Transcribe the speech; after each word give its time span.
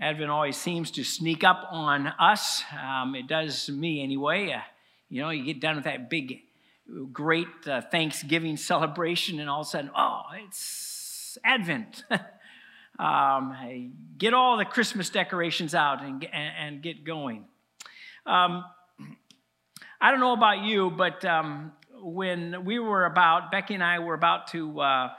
Advent 0.00 0.30
always 0.30 0.56
seems 0.56 0.90
to 0.92 1.04
sneak 1.04 1.44
up 1.44 1.68
on 1.70 2.06
us. 2.06 2.64
Um, 2.82 3.14
it 3.14 3.26
does 3.26 3.68
me 3.68 4.02
anyway. 4.02 4.50
Uh, 4.50 4.60
you 5.10 5.20
know, 5.20 5.28
you 5.28 5.44
get 5.44 5.60
done 5.60 5.76
with 5.76 5.84
that 5.84 6.08
big, 6.08 6.40
great 7.12 7.46
uh, 7.66 7.82
Thanksgiving 7.82 8.56
celebration, 8.56 9.40
and 9.40 9.50
all 9.50 9.60
of 9.60 9.66
a 9.66 9.70
sudden, 9.70 9.90
oh, 9.94 10.22
it's 10.46 11.36
Advent. 11.44 12.04
um, 12.98 13.92
get 14.16 14.32
all 14.32 14.56
the 14.56 14.64
Christmas 14.64 15.10
decorations 15.10 15.74
out 15.74 16.02
and, 16.02 16.26
and 16.32 16.80
get 16.80 17.04
going. 17.04 17.44
Um, 18.24 18.64
I 20.00 20.10
don't 20.10 20.20
know 20.20 20.32
about 20.32 20.62
you, 20.62 20.90
but 20.90 21.26
um, 21.26 21.72
when 22.00 22.64
we 22.64 22.78
were 22.78 23.04
about, 23.04 23.52
Becky 23.52 23.74
and 23.74 23.84
I 23.84 23.98
were 23.98 24.14
about 24.14 24.46
to, 24.52 24.80
uh, 24.80 25.10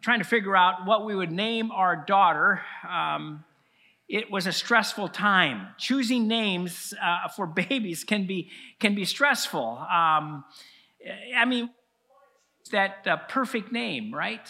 trying 0.00 0.20
to 0.20 0.24
figure 0.24 0.56
out 0.56 0.86
what 0.86 1.04
we 1.04 1.14
would 1.14 1.30
name 1.30 1.70
our 1.70 1.94
daughter, 1.94 2.62
um, 2.88 3.44
it 4.12 4.30
was 4.30 4.46
a 4.46 4.52
stressful 4.52 5.08
time. 5.08 5.68
Choosing 5.78 6.28
names 6.28 6.92
uh, 7.02 7.28
for 7.28 7.46
babies 7.68 8.04
can 8.04 8.26
be, 8.26 8.50
can 8.78 8.94
be 8.94 9.06
stressful. 9.06 9.78
Um, 9.78 10.44
I 11.34 11.46
mean, 11.46 11.70
that 12.70 13.06
uh, 13.06 13.16
perfect 13.28 13.72
name, 13.72 14.14
right? 14.14 14.46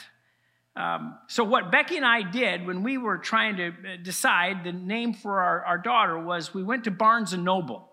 Um, 0.74 1.18
so, 1.28 1.44
what 1.44 1.70
Becky 1.70 1.96
and 1.96 2.04
I 2.04 2.22
did 2.22 2.66
when 2.66 2.82
we 2.82 2.98
were 2.98 3.18
trying 3.18 3.56
to 3.56 3.68
uh, 3.68 3.72
decide 4.02 4.64
the 4.64 4.72
name 4.72 5.14
for 5.14 5.40
our, 5.40 5.64
our 5.64 5.78
daughter 5.78 6.18
was 6.18 6.52
we 6.54 6.62
went 6.62 6.84
to 6.84 6.90
Barnes 6.90 7.32
and 7.32 7.44
Noble. 7.44 7.90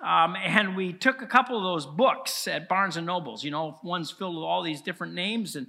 Um, 0.00 0.36
and 0.36 0.76
we 0.76 0.92
took 0.92 1.22
a 1.22 1.26
couple 1.26 1.56
of 1.56 1.64
those 1.64 1.84
books 1.84 2.46
at 2.46 2.68
Barnes 2.68 2.96
and 2.96 3.06
Nobles. 3.06 3.42
You 3.42 3.50
know, 3.50 3.78
one's 3.82 4.10
filled 4.10 4.36
with 4.36 4.44
all 4.44 4.62
these 4.62 4.80
different 4.80 5.14
names. 5.14 5.56
And 5.56 5.66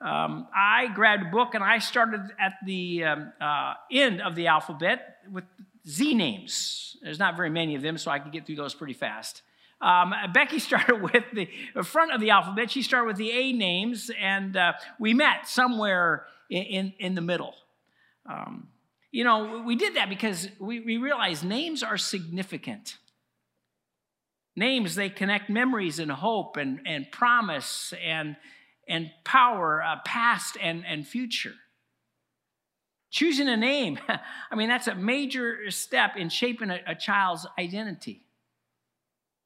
um, 0.00 0.46
I 0.54 0.88
grabbed 0.94 1.26
a 1.26 1.30
book 1.30 1.54
and 1.54 1.64
I 1.64 1.78
started 1.78 2.20
at 2.38 2.54
the 2.64 3.04
um, 3.04 3.32
uh, 3.40 3.74
end 3.90 4.20
of 4.20 4.36
the 4.36 4.46
alphabet 4.46 5.16
with 5.30 5.44
Z 5.88 6.14
names. 6.14 6.96
There's 7.02 7.18
not 7.18 7.36
very 7.36 7.50
many 7.50 7.74
of 7.74 7.82
them, 7.82 7.98
so 7.98 8.10
I 8.10 8.20
could 8.20 8.32
get 8.32 8.46
through 8.46 8.56
those 8.56 8.74
pretty 8.74 8.92
fast. 8.92 9.42
Um, 9.80 10.14
Becky 10.32 10.60
started 10.60 11.02
with 11.02 11.24
the 11.34 11.48
front 11.82 12.12
of 12.12 12.20
the 12.20 12.30
alphabet. 12.30 12.70
She 12.70 12.82
started 12.82 13.06
with 13.06 13.16
the 13.16 13.30
A 13.30 13.52
names, 13.52 14.10
and 14.20 14.56
uh, 14.56 14.74
we 15.00 15.14
met 15.14 15.48
somewhere 15.48 16.26
in, 16.48 16.62
in, 16.62 16.92
in 17.00 17.14
the 17.14 17.20
middle. 17.20 17.54
Um, 18.26 18.68
you 19.10 19.24
know, 19.24 19.62
we 19.66 19.74
did 19.74 19.96
that 19.96 20.08
because 20.08 20.48
we, 20.60 20.80
we 20.80 20.98
realized 20.98 21.44
names 21.44 21.82
are 21.82 21.96
significant. 21.96 22.98
Names, 24.54 24.94
they 24.94 25.08
connect 25.08 25.48
memories 25.48 25.98
and 25.98 26.10
hope 26.10 26.56
and, 26.56 26.80
and 26.84 27.10
promise 27.10 27.94
and, 28.04 28.36
and 28.88 29.10
power, 29.24 29.82
uh, 29.82 29.96
past 30.04 30.56
and, 30.60 30.84
and 30.86 31.06
future. 31.06 31.54
Choosing 33.10 33.48
a 33.48 33.56
name, 33.56 33.98
I 34.50 34.54
mean, 34.56 34.68
that's 34.68 34.86
a 34.86 34.94
major 34.94 35.70
step 35.70 36.16
in 36.16 36.28
shaping 36.28 36.70
a, 36.70 36.80
a 36.86 36.94
child's 36.94 37.46
identity. 37.58 38.24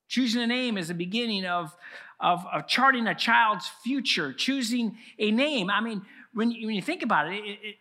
Choosing 0.09 0.43
a 0.43 0.47
name 0.47 0.77
is 0.77 0.89
the 0.89 0.95
beginning 0.95 1.45
of, 1.45 1.75
of, 2.21 2.45
of, 2.53 2.67
charting 2.67 3.07
a 3.07 3.15
child's 3.15 3.69
future. 3.83 4.33
Choosing 4.33 4.97
a 5.19 5.31
name, 5.31 5.71
I 5.71 5.81
mean, 5.81 6.03
when 6.35 6.51
you, 6.51 6.67
when 6.67 6.77
you 6.77 6.83
think 6.83 7.03
about 7.03 7.33
it, 7.33 7.37
it, 7.37 7.59
it 7.63 7.77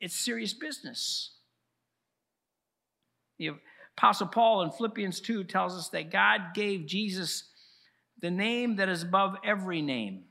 it's 0.00 0.14
serious 0.14 0.52
business. 0.52 1.32
The 3.38 3.50
Apostle 3.96 4.28
Paul 4.28 4.62
in 4.62 4.70
Philippians 4.70 5.20
2 5.20 5.44
tells 5.44 5.76
us 5.76 5.88
that 5.90 6.10
God 6.10 6.54
gave 6.54 6.86
Jesus 6.86 7.44
the 8.20 8.30
name 8.30 8.76
that 8.76 8.88
is 8.88 9.02
above 9.02 9.36
every 9.44 9.82
name. 9.82 10.24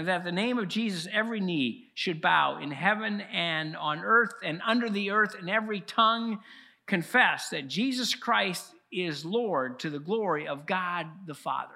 And 0.00 0.08
that 0.08 0.24
the 0.24 0.32
name 0.32 0.56
of 0.56 0.66
Jesus, 0.66 1.06
every 1.12 1.40
knee 1.40 1.90
should 1.92 2.22
bow 2.22 2.56
in 2.56 2.70
heaven 2.70 3.20
and 3.20 3.76
on 3.76 3.98
earth 3.98 4.32
and 4.42 4.62
under 4.66 4.88
the 4.88 5.10
earth, 5.10 5.34
and 5.38 5.50
every 5.50 5.80
tongue 5.80 6.38
confess 6.86 7.50
that 7.50 7.68
Jesus 7.68 8.14
Christ 8.14 8.64
is 8.90 9.26
Lord 9.26 9.78
to 9.80 9.90
the 9.90 9.98
glory 9.98 10.48
of 10.48 10.64
God 10.64 11.06
the 11.26 11.34
Father. 11.34 11.74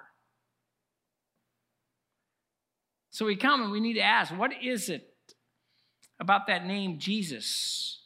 So 3.11 3.27
we 3.27 3.36
come 3.36 3.61
and 3.61 3.70
we 3.70 3.79
need 3.79 3.96
to 3.96 4.01
ask 4.01 4.34
what 4.34 4.52
is 4.63 4.89
it 4.89 5.07
about 6.18 6.46
that 6.46 6.64
name 6.64 6.98
Jesus 6.98 8.01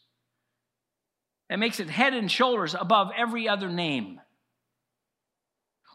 that 1.48 1.60
makes 1.60 1.78
it 1.78 1.90
head 1.90 2.12
and 2.12 2.28
shoulders 2.28 2.74
above 2.74 3.12
every 3.16 3.48
other 3.48 3.68
name. 3.68 4.20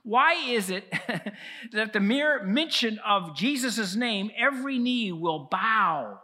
Why 0.04 0.34
is 0.34 0.70
it 0.70 0.92
that 1.72 1.94
the 1.94 2.00
mere 2.00 2.44
mention 2.44 3.00
of 3.00 3.36
Jesus' 3.36 3.96
name, 3.96 4.32
every 4.38 4.78
knee 4.78 5.12
will 5.12 5.48
bow 5.50 6.20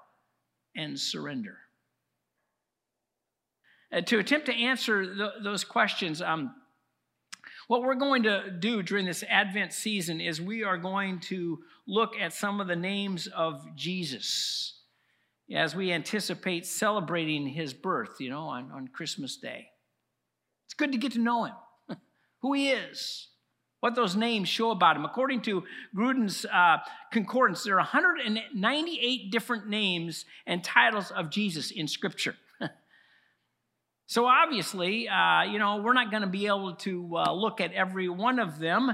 and 0.75 0.99
surrender? 0.99 1.57
Uh, 3.91 4.01
to 4.01 4.19
attempt 4.19 4.45
to 4.47 4.53
answer 4.53 5.03
th- 5.03 5.31
those 5.43 5.63
questions, 5.63 6.21
um, 6.21 6.53
what 7.67 7.81
we're 7.81 7.95
going 7.95 8.23
to 8.23 8.51
do 8.51 8.83
during 8.83 9.05
this 9.05 9.23
Advent 9.29 9.73
season 9.73 10.19
is 10.19 10.41
we 10.41 10.63
are 10.63 10.77
going 10.77 11.19
to 11.21 11.59
look 11.87 12.15
at 12.19 12.33
some 12.33 12.59
of 12.59 12.67
the 12.67 12.75
names 12.75 13.27
of 13.27 13.75
Jesus 13.75 14.81
as 15.55 15.75
we 15.75 15.91
anticipate 15.91 16.65
celebrating 16.65 17.47
his 17.47 17.73
birth, 17.73 18.19
you 18.19 18.29
know, 18.29 18.41
on, 18.41 18.71
on 18.71 18.87
Christmas 18.89 19.37
Day. 19.37 19.69
It's 20.65 20.73
good 20.75 20.91
to 20.91 20.97
get 20.97 21.13
to 21.13 21.19
know 21.19 21.45
him, 21.45 21.55
who 22.41 22.53
he 22.53 22.69
is, 22.69 23.28
what 23.79 23.95
those 23.95 24.15
names 24.15 24.49
show 24.49 24.71
about 24.71 24.95
him. 24.95 25.05
According 25.05 25.41
to 25.43 25.63
Cruden's 25.95 26.45
uh, 26.45 26.77
concordance, 27.11 27.63
there 27.63 27.75
are 27.75 27.77
198 27.77 29.31
different 29.31 29.67
names 29.67 30.25
and 30.45 30.63
titles 30.63 31.11
of 31.11 31.29
Jesus 31.29 31.71
in 31.71 31.87
Scripture. 31.87 32.35
so 34.07 34.25
obviously, 34.25 35.07
uh, 35.07 35.43
you 35.43 35.59
know, 35.59 35.81
we're 35.81 35.93
not 35.93 36.11
going 36.11 36.23
to 36.23 36.29
be 36.29 36.47
able 36.47 36.75
to 36.75 37.17
uh, 37.17 37.31
look 37.31 37.61
at 37.61 37.71
every 37.73 38.09
one 38.09 38.39
of 38.39 38.59
them, 38.59 38.91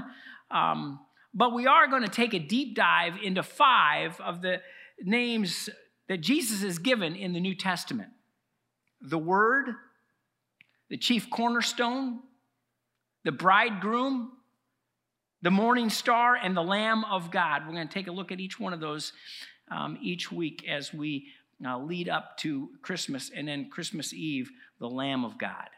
um, 0.50 1.00
but 1.34 1.52
we 1.52 1.66
are 1.66 1.88
going 1.88 2.02
to 2.02 2.08
take 2.08 2.32
a 2.32 2.38
deep 2.38 2.76
dive 2.76 3.14
into 3.22 3.42
five 3.42 4.20
of 4.20 4.40
the 4.40 4.60
names 5.02 5.68
that 6.08 6.18
Jesus 6.18 6.62
is 6.62 6.78
given 6.78 7.16
in 7.16 7.32
the 7.32 7.40
New 7.40 7.54
Testament 7.54 8.10
the 9.02 9.18
Word, 9.18 9.68
the 10.88 10.96
chief 10.96 11.28
cornerstone, 11.28 12.20
the 13.24 13.32
bridegroom, 13.32 14.32
the 15.42 15.50
morning 15.50 15.90
star, 15.90 16.34
and 16.34 16.56
the 16.56 16.62
Lamb 16.62 17.04
of 17.04 17.30
God. 17.30 17.62
We're 17.66 17.74
going 17.74 17.88
to 17.88 17.94
take 17.94 18.08
a 18.08 18.12
look 18.12 18.32
at 18.32 18.40
each 18.40 18.58
one 18.58 18.72
of 18.72 18.80
those 18.80 19.12
um, 19.70 19.98
each 20.00 20.32
week 20.32 20.64
as 20.68 20.92
we 20.92 21.28
uh, 21.64 21.78
lead 21.78 22.08
up 22.08 22.36
to 22.38 22.70
Christmas 22.82 23.30
and 23.34 23.48
then 23.48 23.70
Christmas 23.70 24.12
Eve, 24.12 24.50
the 24.78 24.88
Lamb 24.88 25.24
of 25.24 25.38
God. 25.38 25.68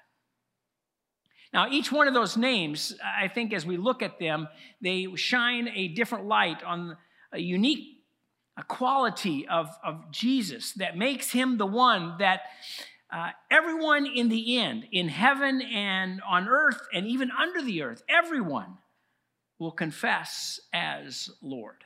Now, 1.52 1.70
each 1.70 1.90
one 1.90 2.08
of 2.08 2.14
those 2.14 2.36
names, 2.36 2.94
I 3.02 3.28
think 3.28 3.52
as 3.52 3.64
we 3.64 3.78
look 3.78 4.02
at 4.02 4.18
them, 4.18 4.48
they 4.82 5.06
shine 5.14 5.68
a 5.68 5.88
different 5.88 6.26
light 6.26 6.62
on 6.62 6.96
a 7.32 7.38
unique 7.38 7.98
a 8.58 8.64
quality 8.64 9.46
of, 9.46 9.68
of 9.84 10.10
Jesus 10.10 10.72
that 10.74 10.98
makes 10.98 11.30
him 11.30 11.58
the 11.58 11.66
one 11.66 12.16
that 12.18 12.40
uh, 13.10 13.30
everyone 13.50 14.04
in 14.04 14.28
the 14.28 14.58
end, 14.58 14.84
in 14.90 15.08
heaven 15.08 15.62
and 15.62 16.20
on 16.28 16.48
earth 16.48 16.80
and 16.92 17.06
even 17.06 17.30
under 17.30 17.62
the 17.62 17.82
earth, 17.82 18.02
everyone 18.08 18.76
will 19.58 19.72
confess 19.72 20.60
as 20.72 21.30
Lord. 21.42 21.84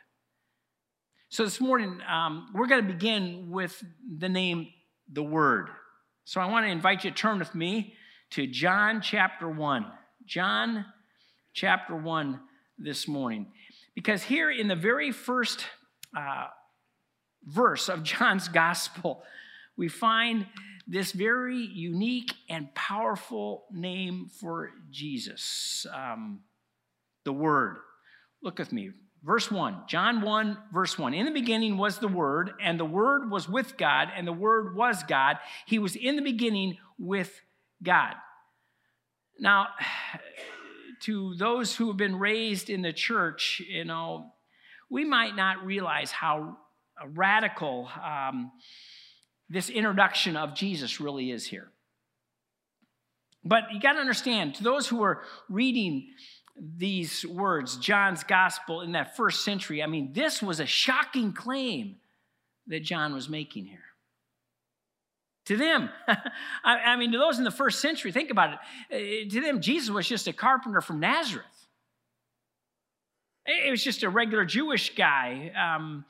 So 1.28 1.44
this 1.44 1.60
morning, 1.60 2.00
um, 2.08 2.48
we're 2.54 2.66
going 2.66 2.86
to 2.86 2.92
begin 2.92 3.50
with 3.50 3.82
the 4.18 4.28
name 4.28 4.68
the 5.10 5.22
Word. 5.22 5.68
So 6.24 6.40
I 6.40 6.46
want 6.46 6.66
to 6.66 6.70
invite 6.70 7.04
you 7.04 7.10
to 7.10 7.16
turn 7.16 7.38
with 7.38 7.54
me 7.54 7.94
to 8.30 8.46
John 8.46 9.00
chapter 9.00 9.48
1. 9.48 9.86
John 10.26 10.84
chapter 11.54 11.96
1 11.96 12.40
this 12.78 13.08
morning. 13.08 13.46
Because 13.94 14.22
here 14.22 14.50
in 14.50 14.68
the 14.68 14.76
very 14.76 15.10
first 15.10 15.64
uh, 16.16 16.48
verse 17.44 17.88
of 17.88 18.02
John's 18.02 18.48
gospel, 18.48 19.22
we 19.76 19.88
find 19.88 20.46
this 20.86 21.12
very 21.12 21.56
unique 21.56 22.32
and 22.48 22.74
powerful 22.74 23.64
name 23.70 24.28
for 24.38 24.70
Jesus 24.90 25.86
um, 25.94 26.40
the 27.24 27.32
Word. 27.32 27.78
Look 28.42 28.58
with 28.58 28.72
me. 28.72 28.90
Verse 29.24 29.50
1, 29.50 29.84
John 29.86 30.20
1, 30.20 30.58
verse 30.72 30.98
1. 30.98 31.14
In 31.14 31.26
the 31.26 31.32
beginning 31.32 31.76
was 31.76 31.98
the 31.98 32.08
Word, 32.08 32.52
and 32.60 32.78
the 32.78 32.84
Word 32.84 33.30
was 33.30 33.48
with 33.48 33.76
God, 33.76 34.08
and 34.16 34.26
the 34.26 34.32
Word 34.32 34.74
was 34.74 35.04
God. 35.04 35.38
He 35.66 35.78
was 35.78 35.94
in 35.94 36.16
the 36.16 36.22
beginning 36.22 36.78
with 36.98 37.40
God. 37.82 38.14
Now, 39.38 39.68
to 41.02 41.34
those 41.36 41.76
who 41.76 41.88
have 41.88 41.96
been 41.96 42.18
raised 42.18 42.68
in 42.68 42.82
the 42.82 42.92
church, 42.92 43.62
you 43.68 43.84
know, 43.84 44.32
we 44.90 45.04
might 45.04 45.36
not 45.36 45.64
realize 45.64 46.10
how 46.10 46.56
radical 47.14 47.88
um, 48.02 48.52
this 49.48 49.70
introduction 49.70 50.36
of 50.36 50.54
Jesus 50.54 51.00
really 51.00 51.30
is 51.30 51.46
here. 51.46 51.70
But 53.44 53.64
you 53.72 53.80
got 53.80 53.94
to 53.94 53.98
understand, 53.98 54.56
to 54.56 54.62
those 54.62 54.86
who 54.86 55.02
are 55.02 55.22
reading 55.48 56.08
these 56.56 57.26
words, 57.26 57.76
John's 57.76 58.24
gospel 58.24 58.82
in 58.82 58.92
that 58.92 59.16
first 59.16 59.44
century, 59.44 59.82
I 59.82 59.86
mean, 59.86 60.12
this 60.12 60.42
was 60.42 60.60
a 60.60 60.66
shocking 60.66 61.32
claim 61.32 61.96
that 62.66 62.80
John 62.80 63.14
was 63.14 63.28
making 63.28 63.66
here. 63.66 63.78
To 65.46 65.56
them, 65.56 65.90
I, 66.64 66.96
mean, 66.96 67.12
to 67.12 67.18
those 67.18 67.38
in 67.38 67.44
the 67.44 67.50
first 67.50 67.80
century, 67.80 68.12
think 68.12 68.30
about 68.30 68.58
it. 68.90 69.26
Uh, 69.26 69.30
to 69.30 69.40
them, 69.40 69.60
Jesus 69.60 69.90
was 69.90 70.06
just 70.06 70.28
a 70.28 70.32
carpenter 70.32 70.80
from 70.80 71.00
Nazareth. 71.00 71.46
It 73.44 73.70
was 73.70 73.82
just 73.82 74.04
a 74.04 74.08
regular 74.08 74.44
Jewish 74.44 74.94
guy. 74.94 75.50
Um, 75.58 76.04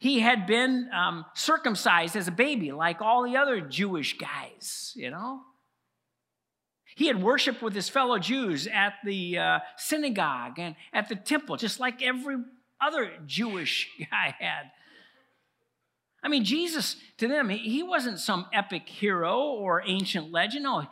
he 0.00 0.18
had 0.18 0.46
been 0.46 0.90
um, 0.92 1.24
circumcised 1.34 2.16
as 2.16 2.26
a 2.26 2.32
baby, 2.32 2.72
like 2.72 3.00
all 3.00 3.22
the 3.22 3.36
other 3.36 3.60
Jewish 3.60 4.18
guys, 4.18 4.92
you 4.96 5.10
know? 5.10 5.42
He 6.96 7.08
had 7.08 7.22
worshiped 7.22 7.60
with 7.60 7.74
his 7.74 7.90
fellow 7.90 8.18
Jews 8.18 8.66
at 8.66 8.94
the 9.04 9.36
uh, 9.36 9.58
synagogue 9.76 10.58
and 10.58 10.74
at 10.94 11.10
the 11.10 11.14
temple, 11.14 11.58
just 11.58 11.78
like 11.78 12.02
every 12.02 12.38
other 12.80 13.12
Jewish 13.26 13.90
guy 14.10 14.34
had. 14.40 14.70
I 16.22 16.28
mean, 16.28 16.42
Jesus, 16.42 16.96
to 17.18 17.28
them, 17.28 17.50
he 17.50 17.82
wasn't 17.82 18.18
some 18.18 18.46
epic 18.50 18.88
hero 18.88 19.40
or 19.40 19.82
ancient 19.86 20.32
legend. 20.32 20.64
No, 20.64 20.86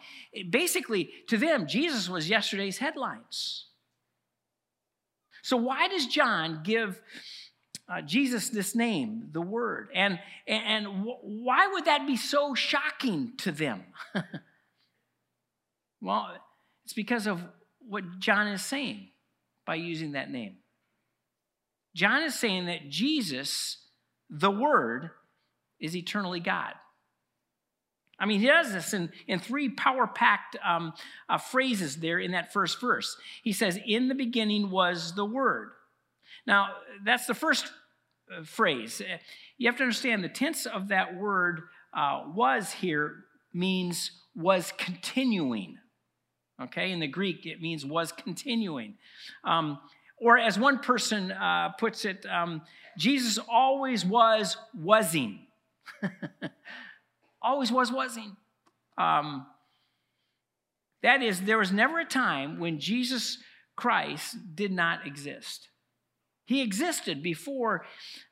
basically, 0.50 1.08
to 1.28 1.38
them, 1.38 1.66
Jesus 1.66 2.06
was 2.06 2.28
yesterday's 2.28 2.76
headlines. 2.76 3.64
So, 5.42 5.56
why 5.56 5.88
does 5.88 6.06
John 6.06 6.60
give 6.64 7.00
uh, 7.88 8.02
Jesus 8.02 8.50
this 8.50 8.74
name, 8.74 9.30
the 9.32 9.40
Word? 9.40 9.88
And, 9.94 10.20
and 10.46 11.06
why 11.22 11.66
would 11.68 11.86
that 11.86 12.06
be 12.06 12.18
so 12.18 12.54
shocking 12.54 13.32
to 13.38 13.52
them? 13.52 13.84
well, 16.04 16.28
it's 16.84 16.92
because 16.92 17.26
of 17.26 17.40
what 17.80 18.04
John 18.18 18.48
is 18.48 18.62
saying 18.62 19.08
by 19.66 19.76
using 19.76 20.12
that 20.12 20.30
name. 20.30 20.56
John 21.94 22.22
is 22.22 22.38
saying 22.38 22.66
that 22.66 22.90
Jesus, 22.90 23.78
the 24.28 24.50
Word, 24.50 25.10
is 25.80 25.96
eternally 25.96 26.40
God. 26.40 26.74
I 28.18 28.26
mean, 28.26 28.40
he 28.40 28.46
does 28.46 28.72
this 28.72 28.94
in, 28.94 29.10
in 29.26 29.40
three 29.40 29.70
power 29.70 30.06
packed 30.06 30.56
um, 30.64 30.92
uh, 31.28 31.38
phrases 31.38 31.96
there 31.96 32.18
in 32.18 32.32
that 32.32 32.52
first 32.52 32.80
verse. 32.80 33.16
He 33.42 33.52
says, 33.52 33.78
In 33.86 34.08
the 34.08 34.14
beginning 34.14 34.70
was 34.70 35.14
the 35.14 35.24
Word. 35.24 35.70
Now, 36.46 36.68
that's 37.04 37.26
the 37.26 37.34
first 37.34 37.72
uh, 38.30 38.44
phrase. 38.44 39.00
Uh, 39.00 39.18
you 39.56 39.68
have 39.68 39.76
to 39.78 39.82
understand 39.82 40.22
the 40.22 40.28
tense 40.28 40.66
of 40.66 40.88
that 40.88 41.16
word 41.16 41.62
uh, 41.96 42.24
was 42.34 42.72
here 42.72 43.24
means 43.52 44.10
was 44.34 44.72
continuing. 44.76 45.78
Okay, 46.62 46.92
in 46.92 47.00
the 47.00 47.08
Greek, 47.08 47.46
it 47.46 47.60
means 47.60 47.84
was 47.84 48.12
continuing. 48.12 48.94
Um, 49.42 49.78
or 50.18 50.38
as 50.38 50.58
one 50.58 50.78
person 50.78 51.32
uh, 51.32 51.70
puts 51.70 52.04
it, 52.04 52.24
um, 52.26 52.62
Jesus 52.96 53.38
always 53.48 54.04
was 54.04 54.56
wasing. 54.72 55.46
always 57.42 57.72
was 57.72 57.90
wasing. 57.90 58.36
Um, 58.96 59.46
that 61.02 61.22
is, 61.22 61.42
there 61.42 61.58
was 61.58 61.72
never 61.72 62.00
a 62.00 62.04
time 62.04 62.58
when 62.60 62.78
Jesus 62.78 63.38
Christ 63.76 64.36
did 64.54 64.70
not 64.70 65.06
exist. 65.06 65.68
He 66.46 66.62
existed 66.62 67.22
before 67.22 67.84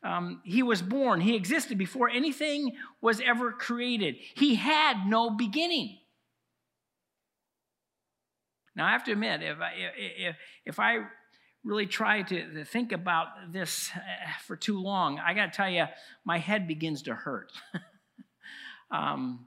um, 0.02 0.42
he 0.44 0.62
was 0.62 0.82
born. 0.82 1.20
He 1.20 1.34
existed 1.34 1.78
before 1.78 2.08
anything 2.08 2.72
was 3.00 3.20
ever 3.20 3.52
created. 3.52 4.16
He 4.34 4.54
had 4.54 5.06
no 5.06 5.30
beginning. 5.30 5.98
Now, 8.74 8.86
I 8.86 8.92
have 8.92 9.04
to 9.04 9.12
admit, 9.12 9.42
if 9.42 9.60
I, 9.60 9.72
if, 9.96 10.36
if 10.64 10.78
I 10.78 10.98
really 11.64 11.86
try 11.86 12.22
to, 12.22 12.54
to 12.54 12.64
think 12.64 12.92
about 12.92 13.28
this 13.52 13.90
uh, 13.94 14.00
for 14.44 14.56
too 14.56 14.80
long, 14.80 15.19
I 15.19 15.34
got 15.34 15.52
to 15.52 15.56
tell 15.56 15.70
you, 15.70 15.84
my 16.24 16.38
head 16.38 16.66
begins 16.66 17.02
to 17.02 17.14
hurt. 17.14 17.52
um, 18.90 19.46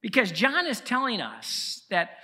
because 0.00 0.32
John 0.32 0.66
is 0.66 0.80
telling 0.80 1.20
us 1.20 1.84
that 1.90 2.18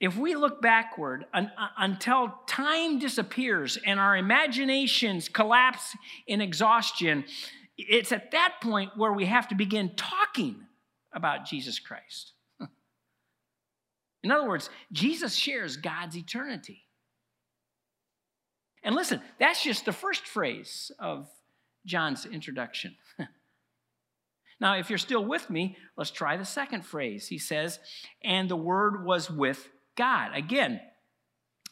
if 0.00 0.16
we 0.16 0.34
look 0.34 0.60
backward 0.60 1.26
un, 1.32 1.50
uh, 1.56 1.68
until 1.78 2.34
time 2.46 2.98
disappears 2.98 3.78
and 3.84 3.98
our 3.98 4.16
imaginations 4.16 5.28
collapse 5.28 5.96
in 6.26 6.40
exhaustion, 6.40 7.24
it's 7.76 8.12
at 8.12 8.32
that 8.32 8.54
point 8.60 8.92
where 8.96 9.12
we 9.12 9.26
have 9.26 9.48
to 9.48 9.54
begin 9.54 9.92
talking 9.96 10.56
about 11.12 11.46
Jesus 11.46 11.78
Christ. 11.78 12.32
In 14.22 14.30
other 14.30 14.48
words, 14.48 14.70
Jesus 14.92 15.34
shares 15.34 15.76
God's 15.76 16.16
eternity. 16.16 16.84
And 18.82 18.94
listen, 18.94 19.20
that's 19.38 19.62
just 19.62 19.84
the 19.84 19.92
first 19.92 20.26
phrase 20.26 20.90
of 20.98 21.28
John's 21.84 22.26
introduction. 22.26 22.96
now, 24.60 24.76
if 24.76 24.88
you're 24.88 24.98
still 24.98 25.24
with 25.24 25.50
me, 25.50 25.76
let's 25.96 26.10
try 26.10 26.36
the 26.36 26.44
second 26.44 26.84
phrase. 26.84 27.26
He 27.26 27.38
says, 27.38 27.78
and 28.22 28.48
the 28.48 28.56
Word 28.56 29.04
was 29.04 29.30
with 29.30 29.68
God. 29.96 30.30
Again, 30.34 30.80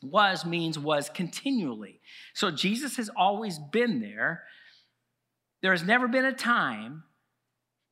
was 0.03 0.45
means 0.45 0.79
was 0.79 1.09
continually. 1.09 2.01
So 2.35 2.51
Jesus 2.51 2.97
has 2.97 3.09
always 3.17 3.59
been 3.59 4.01
there. 4.01 4.45
There 5.63 5.73
has 5.73 5.83
never 5.83 6.07
been 6.07 6.25
a 6.25 6.33
time 6.33 7.05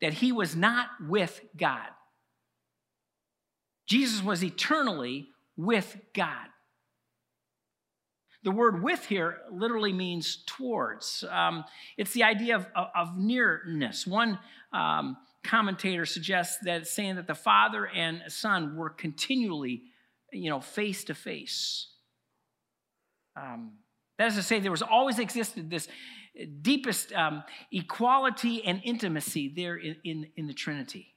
that 0.00 0.14
he 0.14 0.32
was 0.32 0.54
not 0.54 0.88
with 1.08 1.40
God. 1.56 1.88
Jesus 3.86 4.22
was 4.22 4.42
eternally 4.42 5.28
with 5.56 5.96
God. 6.14 6.46
The 8.42 8.50
word 8.50 8.82
with 8.82 9.06
here 9.06 9.38
literally 9.50 9.92
means 9.92 10.42
towards. 10.46 11.24
Um, 11.30 11.64
it's 11.96 12.12
the 12.12 12.24
idea 12.24 12.56
of, 12.56 12.66
of, 12.94 13.16
nearness. 13.16 14.06
One 14.06 14.38
um, 14.72 15.16
commentator 15.42 16.04
suggests 16.04 16.58
that 16.64 16.82
it's 16.82 16.90
saying 16.90 17.16
that 17.16 17.26
the 17.26 17.34
Father 17.34 17.86
and 17.86 18.20
Son 18.28 18.76
were 18.76 18.90
continually, 18.90 19.84
you 20.30 20.50
know, 20.50 20.60
face 20.60 21.04
to 21.04 21.14
face. 21.14 21.88
That 24.18 24.28
is 24.28 24.36
to 24.36 24.42
say, 24.42 24.60
there 24.60 24.70
was 24.70 24.82
always 24.82 25.18
existed 25.18 25.70
this 25.70 25.88
deepest 26.62 27.12
um, 27.12 27.42
equality 27.72 28.64
and 28.64 28.80
intimacy 28.84 29.52
there 29.54 29.76
in, 29.76 29.96
in, 30.04 30.26
in 30.36 30.46
the 30.46 30.54
Trinity. 30.54 31.14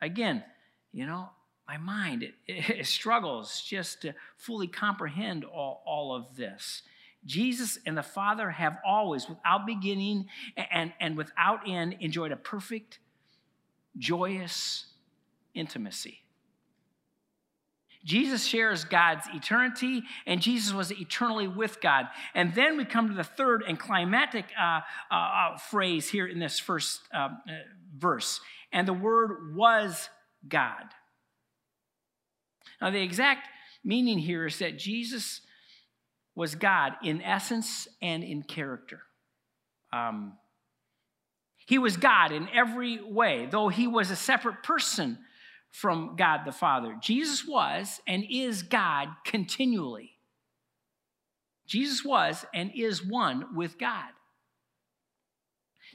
Again, 0.00 0.44
you 0.92 1.06
know, 1.06 1.30
my 1.66 1.76
mind, 1.76 2.22
it, 2.22 2.34
it, 2.46 2.86
struggles 2.86 3.62
just 3.62 4.02
to 4.02 4.14
fully 4.36 4.66
comprehend 4.66 5.44
all, 5.44 5.82
all 5.86 6.14
of 6.14 6.36
this. 6.36 6.82
Jesus 7.26 7.78
and 7.84 7.96
the 7.96 8.02
Father 8.02 8.50
have 8.50 8.78
always, 8.86 9.28
without 9.28 9.66
beginning 9.66 10.26
and, 10.56 10.92
and 10.98 11.16
without 11.16 11.68
end, 11.68 11.96
enjoyed 12.00 12.32
a 12.32 12.36
perfect, 12.36 13.00
joyous 13.98 14.86
intimacy. 15.54 16.22
Jesus 18.04 18.46
shares 18.46 18.84
God's 18.84 19.26
eternity, 19.34 20.02
and 20.24 20.40
Jesus 20.40 20.72
was 20.72 20.92
eternally 20.92 21.48
with 21.48 21.80
God. 21.80 22.06
And 22.32 22.54
then 22.54 22.78
we 22.78 22.86
come 22.86 23.08
to 23.08 23.14
the 23.14 23.24
third 23.24 23.62
and 23.66 23.78
climatic 23.78 24.46
uh, 24.58 24.80
uh, 25.10 25.14
uh 25.14 25.58
phrase 25.58 26.08
here 26.08 26.26
in 26.26 26.38
this 26.38 26.58
first 26.58 27.02
um, 27.12 27.38
uh, 27.46 27.52
verse. 27.98 28.40
And 28.72 28.86
the 28.86 28.94
word 28.94 29.54
was 29.54 30.08
God. 30.46 30.84
Now, 32.80 32.90
the 32.90 33.02
exact 33.02 33.48
meaning 33.84 34.18
here 34.18 34.46
is 34.46 34.58
that 34.58 34.78
Jesus 34.78 35.40
was 36.34 36.54
God 36.54 36.92
in 37.02 37.20
essence 37.22 37.88
and 38.00 38.22
in 38.22 38.42
character. 38.42 39.00
Um, 39.92 40.34
he 41.66 41.78
was 41.78 41.96
God 41.96 42.32
in 42.32 42.48
every 42.54 43.02
way, 43.02 43.46
though 43.50 43.68
he 43.68 43.86
was 43.86 44.10
a 44.10 44.16
separate 44.16 44.62
person 44.62 45.18
from 45.70 46.16
God 46.16 46.40
the 46.46 46.52
Father. 46.52 46.96
Jesus 47.00 47.46
was 47.46 48.00
and 48.06 48.24
is 48.30 48.62
God 48.62 49.08
continually. 49.24 50.12
Jesus 51.66 52.04
was 52.04 52.46
and 52.54 52.70
is 52.74 53.04
one 53.04 53.54
with 53.54 53.78
God. 53.78 54.10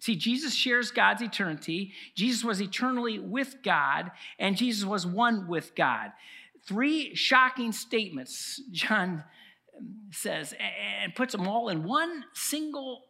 See, 0.03 0.17
Jesus 0.17 0.53
shares 0.53 0.91
God's 0.91 1.21
eternity. 1.21 1.93
Jesus 2.13 2.43
was 2.43 2.61
eternally 2.61 3.19
with 3.19 3.63
God, 3.63 4.11
and 4.37 4.57
Jesus 4.57 4.83
was 4.83 5.07
one 5.07 5.47
with 5.47 5.75
God. 5.75 6.11
Three 6.67 7.15
shocking 7.15 7.71
statements, 7.71 8.61
John 8.69 9.23
says, 10.11 10.53
and 11.01 11.15
puts 11.15 11.31
them 11.31 11.47
all 11.47 11.69
in 11.69 11.85
one 11.85 12.25
single 12.33 13.05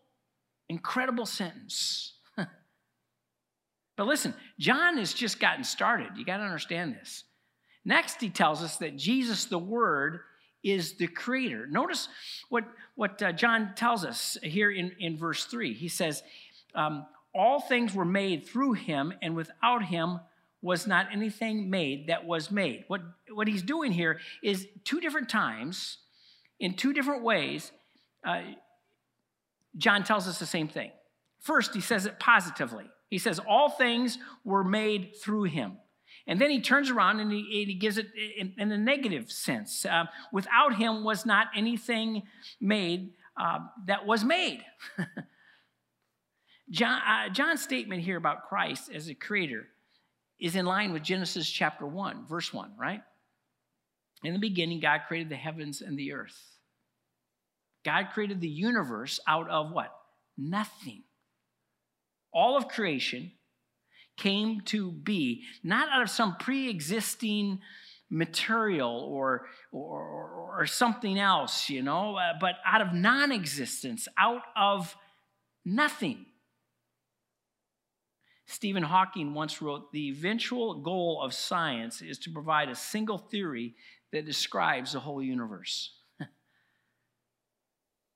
incredible 0.69 1.25
sentence. 1.25 2.13
but 2.38 4.05
listen, 4.05 4.35
John 4.59 5.00
has 5.00 5.15
just 5.15 5.39
gotten 5.39 5.63
started. 5.63 6.09
You 6.15 6.23
got 6.23 6.38
to 6.38 6.43
understand 6.43 6.93
this. 6.93 7.23
Next, 7.83 8.21
he 8.21 8.29
tells 8.29 8.62
us 8.62 8.77
that 8.77 8.97
Jesus, 8.97 9.45
the 9.45 9.57
Word, 9.57 10.19
is 10.63 10.93
the 10.93 11.07
creator. 11.07 11.65
Notice 11.65 12.07
what, 12.50 12.65
what 12.93 13.19
uh, 13.19 13.31
John 13.31 13.73
tells 13.75 14.05
us 14.05 14.38
here 14.43 14.69
in, 14.69 14.91
in 15.00 15.17
verse 15.17 15.45
3. 15.45 15.73
He 15.73 15.88
says, 15.88 16.21
um, 16.75 17.06
all 17.34 17.60
things 17.60 17.94
were 17.94 18.06
made 18.06 18.48
through 18.48 18.74
him, 18.74 19.13
and 19.22 19.36
without 19.36 19.84
him 19.86 20.20
was 20.62 20.88
not 20.88 21.08
anything 21.12 21.70
made 21.70 22.08
that 22.08 22.25
was 22.25 22.50
made. 22.50 22.86
What, 22.88 23.01
what 23.32 23.48
he's 23.48 23.63
doing 23.63 23.92
here 23.92 24.20
is 24.42 24.68
two 24.86 25.01
different 25.01 25.30
times, 25.30 25.98
in 26.60 26.75
two 26.75 26.94
different 26.94 27.24
ways, 27.24 27.72
uh, 28.25 28.42
John 29.77 30.03
tells 30.03 30.27
us 30.27 30.39
the 30.39 30.46
same 30.46 30.68
thing. 30.68 30.92
First, 31.42 31.74
he 31.74 31.82
says 31.82 32.06
it 32.06 32.20
positively. 32.20 32.86
He 33.10 33.18
says, 33.18 33.39
All 33.39 33.70
things 33.70 34.18
were 34.46 34.63
made 34.63 35.13
through 35.22 35.44
him. 35.44 35.77
And 36.25 36.39
then 36.39 36.50
he 36.50 36.62
turns 36.62 36.89
around 36.89 37.20
and 37.20 37.32
he, 37.32 37.39
and 37.39 37.70
he 37.70 37.75
gives 37.75 37.98
it 37.98 38.08
in, 38.38 38.53
in, 38.58 38.72
a 38.72 38.77
negative 38.77 39.30
sense. 39.30 39.86
Uh, 39.86 40.06
without 40.32 40.75
him 40.75 41.03
was 41.03 41.25
not 41.25 41.48
anything 41.53 42.24
made 42.62 43.12
uh, 43.36 43.60
that 43.88 44.06
was 44.06 44.24
made. 44.24 44.63
John, 46.70 47.01
uh, 47.01 47.29
John's 47.29 47.62
statement 47.62 48.01
here 48.01 48.17
about 48.17 48.48
Christ 48.48 48.89
as 48.93 49.10
a 49.10 49.13
creator 49.13 49.67
is 50.39 50.55
in 50.55 50.65
line 50.65 50.93
with 50.93 51.03
Genesis 51.03 51.50
chapter 51.50 51.86
1, 51.86 52.25
verse 52.27 52.53
1, 52.53 52.74
right? 52.79 53.01
In 54.24 54.34
the 54.34 54.39
beginning, 54.39 54.79
God 54.79 55.01
created 55.08 55.29
the 55.29 55.36
heavens 55.36 55.82
and 55.82 55.98
the 55.98 56.13
earth. 56.13 56.38
God 57.84 58.08
created 58.13 58.39
the 58.39 58.48
universe 58.48 59.20
out 59.27 59.50
of 59.50 59.72
what? 59.72 59.93
Nothing. 60.38 61.03
All 62.34 62.58
of 62.58 62.67
creation 62.67 63.32
came 64.17 64.62
to 64.62 64.91
be, 64.91 65.43
not 65.63 65.89
out 65.89 66.01
of 66.01 66.10
some 66.10 66.38
pre 66.38 66.70
existing 66.70 67.60
material 68.10 69.08
or, 69.12 69.48
or, 69.72 70.55
or 70.60 70.65
something 70.65 71.20
else, 71.20 71.70
you 71.70 71.82
know, 71.82 72.15
uh, 72.15 72.34
but 72.39 72.55
out 72.65 72.82
of 72.82 72.93
non 72.93 73.32
existence, 73.32 74.08
out 74.17 74.43
of 74.55 74.96
nothing. 75.65 76.25
Stephen 78.45 78.83
Hawking 78.83 79.33
once 79.33 79.62
wrote 79.62 79.91
The 79.91 80.09
eventual 80.09 80.75
goal 80.75 81.21
of 81.21 81.33
science 81.33 82.01
is 82.01 82.19
to 82.19 82.31
provide 82.31 82.69
a 82.69 82.75
single 82.75 83.17
theory 83.17 83.75
that 84.12 84.25
describes 84.25 84.93
the 84.93 85.00
whole 85.00 85.21
universe. 85.21 85.91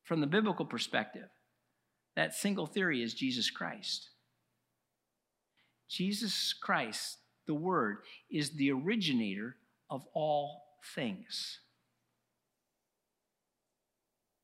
From 0.03 0.21
the 0.21 0.27
biblical 0.27 0.65
perspective, 0.65 1.29
that 2.15 2.33
single 2.33 2.65
theory 2.65 3.01
is 3.01 3.13
Jesus 3.13 3.49
Christ. 3.49 4.09
Jesus 5.89 6.53
Christ, 6.53 7.17
the 7.45 7.53
Word, 7.53 7.99
is 8.29 8.51
the 8.51 8.71
originator 8.71 9.55
of 9.89 10.05
all 10.13 10.63
things. 10.95 11.59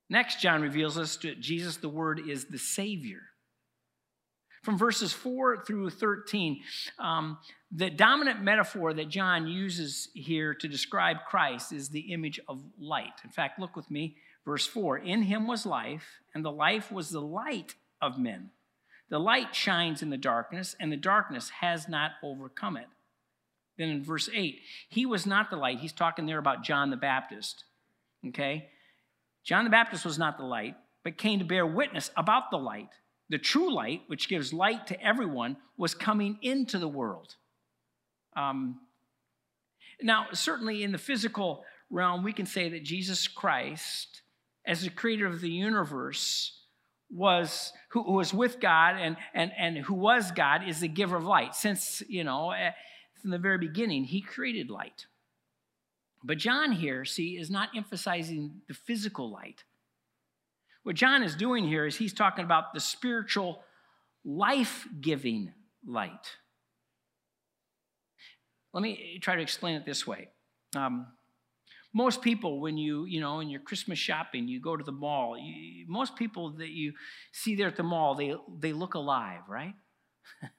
Next, 0.10 0.40
John 0.40 0.62
reveals 0.62 0.98
us 0.98 1.18
that 1.18 1.42
Jesus, 1.42 1.78
the 1.78 1.90
Word, 1.90 2.22
is 2.28 2.46
the 2.46 2.60
Savior. 2.60 3.22
From 4.64 4.78
verses 4.78 5.12
4 5.12 5.66
through 5.66 5.90
13, 5.90 6.62
um, 6.98 7.38
the 7.70 7.90
dominant 7.90 8.42
metaphor 8.42 8.94
that 8.94 9.10
John 9.10 9.46
uses 9.46 10.08
here 10.14 10.54
to 10.54 10.68
describe 10.70 11.26
Christ 11.28 11.74
is 11.74 11.90
the 11.90 12.14
image 12.14 12.40
of 12.48 12.64
light. 12.80 13.12
In 13.26 13.30
fact, 13.30 13.60
look 13.60 13.76
with 13.76 13.92
me, 13.92 14.16
verse 14.46 14.66
4 14.66 15.00
In 15.00 15.24
him 15.24 15.48
was 15.48 15.66
life, 15.66 16.22
and 16.34 16.46
the 16.46 16.52
life 16.52 16.94
was 16.94 17.10
the 17.10 17.22
light 17.22 17.76
of 18.02 18.18
men. 18.18 18.52
The 19.10 19.20
light 19.20 19.54
shines 19.54 20.02
in 20.02 20.10
the 20.10 20.18
darkness, 20.18 20.78
and 20.80 20.92
the 20.92 20.98
darkness 20.98 21.50
has 21.62 21.90
not 21.90 22.12
overcome 22.24 22.78
it. 22.78 22.88
Then 23.78 23.90
in 23.90 24.04
verse 24.04 24.30
8, 24.34 24.60
he 24.88 25.06
was 25.06 25.26
not 25.26 25.50
the 25.50 25.58
light. 25.58 25.80
He's 25.80 25.92
talking 25.92 26.26
there 26.26 26.38
about 26.38 26.64
John 26.64 26.90
the 26.90 26.96
Baptist. 26.96 27.66
Okay? 28.30 28.70
John 29.44 29.66
the 29.66 29.70
Baptist 29.70 30.06
was 30.06 30.18
not 30.18 30.38
the 30.38 30.46
light, 30.46 30.76
but 31.04 31.18
came 31.18 31.40
to 31.40 31.46
bear 31.46 31.68
witness 31.68 32.12
about 32.16 32.50
the 32.50 32.58
light. 32.58 32.90
The 33.30 33.38
true 33.38 33.74
light, 33.74 34.02
which 34.08 34.30
gives 34.30 34.54
light 34.54 34.88
to 34.88 35.02
everyone, 35.02 35.58
was 35.78 35.96
coming 35.96 36.38
into 36.42 36.78
the 36.78 36.88
world. 36.88 37.36
Um, 38.36 38.80
now, 40.02 40.28
certainly 40.34 40.84
in 40.84 40.92
the 40.92 40.98
physical 40.98 41.64
realm, 41.90 42.24
we 42.24 42.34
can 42.34 42.46
say 42.46 42.70
that 42.70 42.84
Jesus 42.84 43.28
Christ, 43.28 44.22
as 44.66 44.82
the 44.82 44.90
creator 44.90 45.26
of 45.26 45.42
the 45.42 45.50
universe, 45.50 46.60
was 47.10 47.72
who, 47.90 48.04
who 48.04 48.14
was 48.14 48.34
with 48.34 48.60
God 48.60 48.96
and, 49.00 49.16
and, 49.34 49.52
and 49.58 49.78
who 49.78 49.94
was 49.94 50.32
God 50.32 50.68
is 50.68 50.80
the 50.80 50.88
giver 50.88 51.16
of 51.16 51.26
light. 51.26 51.56
Since, 51.56 52.02
you 52.08 52.24
know, 52.24 52.52
eh, 52.52 52.72
from 53.22 53.30
the 53.30 53.38
very 53.38 53.58
beginning, 53.58 54.06
he 54.06 54.22
created 54.22 54.70
light. 54.70 55.06
But 56.24 56.38
John 56.38 56.72
here, 56.72 57.06
see, 57.06 57.38
is 57.38 57.52
not 57.52 57.70
emphasizing 57.76 58.62
the 58.68 58.74
physical 58.74 59.30
light. 59.30 59.64
What 60.84 60.96
John 60.96 61.24
is 61.24 61.36
doing 61.36 61.66
here 61.66 61.86
is 61.86 61.96
he's 61.96 62.14
talking 62.14 62.44
about 62.44 62.74
the 62.74 62.80
spiritual, 62.80 63.64
life 64.26 64.88
giving 65.00 65.54
light. 65.86 66.38
Let 68.74 68.82
me 68.82 69.20
try 69.22 69.36
to 69.36 69.42
explain 69.42 69.76
it 69.76 69.86
this 69.86 70.06
way. 70.06 70.30
Um, 70.76 71.08
most 71.94 72.22
people 72.22 72.60
when 72.60 72.78
you 72.78 73.06
you 73.06 73.22
know 73.22 73.40
in 73.40 73.50
your 73.50 73.60
christmas 73.62 74.00
shopping 74.00 74.48
you 74.48 74.60
go 74.60 74.76
to 74.76 74.84
the 74.84 74.92
mall 74.92 75.38
you, 75.38 75.86
most 75.88 76.16
people 76.16 76.52
that 76.54 76.70
you 76.70 76.94
see 77.32 77.56
there 77.56 77.68
at 77.68 77.76
the 77.76 77.84
mall 77.84 78.16
they 78.16 78.36
they 78.60 78.74
look 78.74 78.96
alive 78.96 79.42
right 79.48 79.76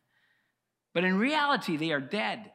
but 0.95 1.05
in 1.05 1.19
reality 1.19 1.77
they 1.77 1.91
are 1.91 2.01
dead 2.01 2.53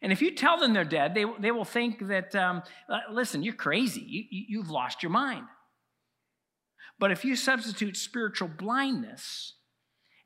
and 0.00 0.10
if 0.10 0.22
you 0.22 0.34
tell 0.34 0.58
them 0.58 0.72
they're 0.72 0.84
dead 0.84 1.14
they, 1.14 1.26
they 1.38 1.50
will 1.50 1.66
think 1.66 2.06
that 2.08 2.34
um, 2.34 2.62
uh, 2.88 3.00
listen 3.10 3.42
you're 3.42 3.54
crazy 3.54 4.04
you, 4.08 4.24
you've 4.48 4.70
lost 4.70 5.02
your 5.02 5.12
mind 5.12 5.44
but 6.98 7.10
if 7.10 7.24
you 7.24 7.36
substitute 7.36 7.96
spiritual 7.96 8.48
blindness 8.48 9.54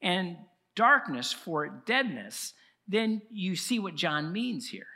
and 0.03 0.37
darkness 0.75 1.33
for 1.33 1.83
deadness 1.87 2.55
then 2.89 3.23
you 3.31 3.57
see 3.57 3.79
what 3.79 3.95
john 3.95 4.33
means 4.33 4.69
here 4.69 4.87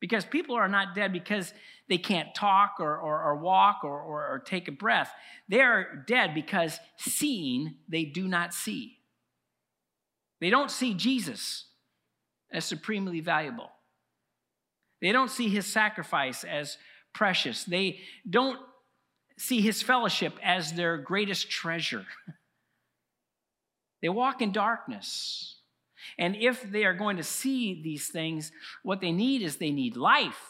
because 0.00 0.24
people 0.24 0.56
are 0.56 0.68
not 0.68 0.94
dead 0.94 1.12
because 1.12 1.52
they 1.88 1.98
can't 1.98 2.34
talk 2.34 2.76
or, 2.80 2.96
or, 2.96 3.22
or 3.22 3.36
walk 3.36 3.80
or, 3.84 4.00
or, 4.00 4.26
or 4.26 4.38
take 4.38 4.66
a 4.66 4.72
breath. 4.72 5.12
They 5.48 5.60
are 5.60 6.04
dead 6.06 6.34
because 6.34 6.80
seeing, 6.96 7.74
they 7.88 8.04
do 8.04 8.26
not 8.26 8.54
see. 8.54 8.98
They 10.40 10.48
don't 10.48 10.70
see 10.70 10.94
Jesus 10.94 11.66
as 12.50 12.64
supremely 12.64 13.20
valuable. 13.20 13.70
They 15.02 15.12
don't 15.12 15.30
see 15.30 15.48
his 15.48 15.66
sacrifice 15.66 16.44
as 16.44 16.78
precious. 17.12 17.64
They 17.64 18.00
don't 18.28 18.58
see 19.40 19.60
his 19.60 19.82
fellowship 19.82 20.34
as 20.42 20.74
their 20.74 20.98
greatest 20.98 21.50
treasure. 21.50 22.04
they 24.02 24.08
walk 24.08 24.42
in 24.42 24.52
darkness. 24.52 25.56
And 26.18 26.36
if 26.36 26.62
they 26.62 26.84
are 26.84 26.94
going 26.94 27.16
to 27.16 27.22
see 27.22 27.82
these 27.82 28.08
things, 28.08 28.52
what 28.82 29.00
they 29.00 29.12
need 29.12 29.42
is 29.42 29.56
they 29.56 29.70
need 29.70 29.96
life, 29.96 30.40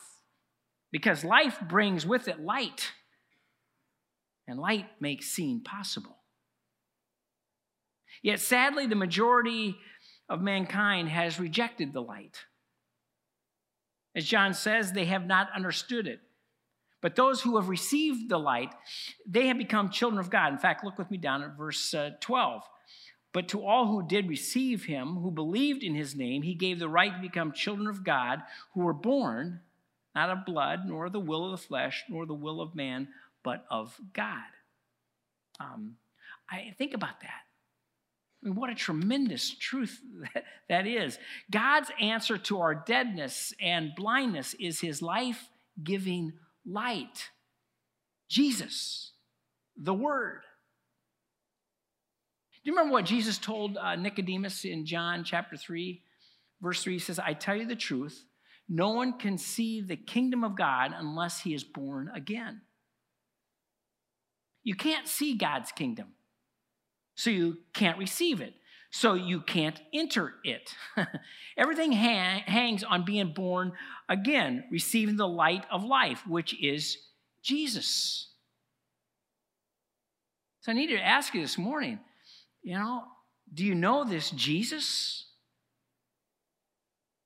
because 0.90 1.24
life 1.24 1.58
brings 1.68 2.04
with 2.04 2.28
it 2.28 2.40
light, 2.40 2.92
and 4.48 4.58
light 4.58 4.86
makes 5.00 5.26
seeing 5.26 5.60
possible. 5.60 6.18
Yet 8.22 8.40
sadly, 8.40 8.86
the 8.86 8.96
majority 8.96 9.76
of 10.28 10.40
mankind 10.40 11.08
has 11.08 11.40
rejected 11.40 11.92
the 11.92 12.02
light. 12.02 12.38
As 14.14 14.24
John 14.24 14.54
says, 14.54 14.92
they 14.92 15.04
have 15.06 15.26
not 15.26 15.48
understood 15.54 16.06
it. 16.06 16.20
But 17.00 17.16
those 17.16 17.40
who 17.40 17.56
have 17.56 17.68
received 17.68 18.28
the 18.28 18.38
light, 18.38 18.74
they 19.26 19.46
have 19.46 19.58
become 19.58 19.90
children 19.90 20.20
of 20.20 20.30
God. 20.30 20.52
In 20.52 20.58
fact, 20.58 20.84
look 20.84 20.98
with 20.98 21.10
me 21.10 21.16
down 21.16 21.42
at 21.42 21.56
verse 21.56 21.94
uh, 21.94 22.10
12. 22.20 22.62
But 23.32 23.48
to 23.48 23.64
all 23.64 23.86
who 23.86 24.06
did 24.06 24.28
receive 24.28 24.84
him, 24.84 25.16
who 25.16 25.30
believed 25.30 25.82
in 25.82 25.94
his 25.94 26.16
name, 26.16 26.42
he 26.42 26.54
gave 26.54 26.78
the 26.78 26.88
right 26.88 27.14
to 27.14 27.20
become 27.20 27.52
children 27.52 27.86
of 27.86 28.04
God, 28.04 28.42
who 28.74 28.80
were 28.80 28.92
born 28.92 29.60
not 30.14 30.30
of 30.30 30.44
blood, 30.44 30.80
nor 30.86 31.08
the 31.08 31.20
will 31.20 31.44
of 31.44 31.52
the 31.52 31.66
flesh, 31.66 32.04
nor 32.08 32.26
the 32.26 32.34
will 32.34 32.60
of 32.60 32.74
man, 32.74 33.08
but 33.44 33.64
of 33.70 33.96
God. 34.12 34.42
Um, 35.60 35.96
I 36.50 36.74
think 36.76 36.94
about 36.94 37.20
that. 37.20 37.42
I 38.42 38.46
mean, 38.46 38.54
what 38.54 38.70
a 38.70 38.74
tremendous 38.74 39.50
truth 39.50 40.00
that, 40.34 40.44
that 40.68 40.86
is. 40.86 41.18
God's 41.50 41.90
answer 42.00 42.38
to 42.38 42.60
our 42.60 42.74
deadness 42.74 43.54
and 43.60 43.92
blindness 43.94 44.54
is 44.54 44.80
his 44.80 45.00
life 45.00 45.48
giving 45.82 46.32
light. 46.66 47.30
Jesus, 48.28 49.12
the 49.76 49.94
Word. 49.94 50.42
Do 52.62 52.70
you 52.70 52.76
remember 52.76 52.92
what 52.92 53.06
Jesus 53.06 53.38
told 53.38 53.76
uh, 53.78 53.96
Nicodemus 53.96 54.64
in 54.64 54.84
John 54.84 55.24
chapter 55.24 55.56
3, 55.56 56.02
verse 56.60 56.82
3? 56.82 56.94
He 56.94 56.98
says, 56.98 57.18
I 57.18 57.32
tell 57.32 57.56
you 57.56 57.66
the 57.66 57.74
truth, 57.74 58.24
no 58.68 58.90
one 58.90 59.18
can 59.18 59.38
see 59.38 59.80
the 59.80 59.96
kingdom 59.96 60.44
of 60.44 60.56
God 60.56 60.92
unless 60.96 61.40
he 61.40 61.54
is 61.54 61.64
born 61.64 62.10
again. 62.14 62.60
You 64.62 64.74
can't 64.74 65.08
see 65.08 65.36
God's 65.36 65.72
kingdom, 65.72 66.08
so 67.14 67.30
you 67.30 67.58
can't 67.72 67.98
receive 67.98 68.40
it, 68.42 68.54
so 68.90 69.14
you 69.14 69.40
can't 69.40 69.80
enter 69.94 70.34
it. 70.44 70.74
Everything 71.56 71.92
hang, 71.92 72.42
hangs 72.42 72.82
on 72.82 73.04
being 73.04 73.32
born 73.32 73.72
again, 74.08 74.64
receiving 74.70 75.16
the 75.16 75.28
light 75.28 75.64
of 75.70 75.84
life, 75.84 76.26
which 76.26 76.60
is 76.62 76.98
Jesus. 77.42 78.28
So 80.60 80.72
I 80.72 80.74
need 80.74 80.88
to 80.88 80.98
ask 80.98 81.34
you 81.34 81.40
this 81.40 81.56
morning 81.58 82.00
you 82.62 82.74
know, 82.74 83.04
do 83.52 83.64
you 83.64 83.74
know 83.74 84.04
this 84.04 84.30
Jesus? 84.32 85.26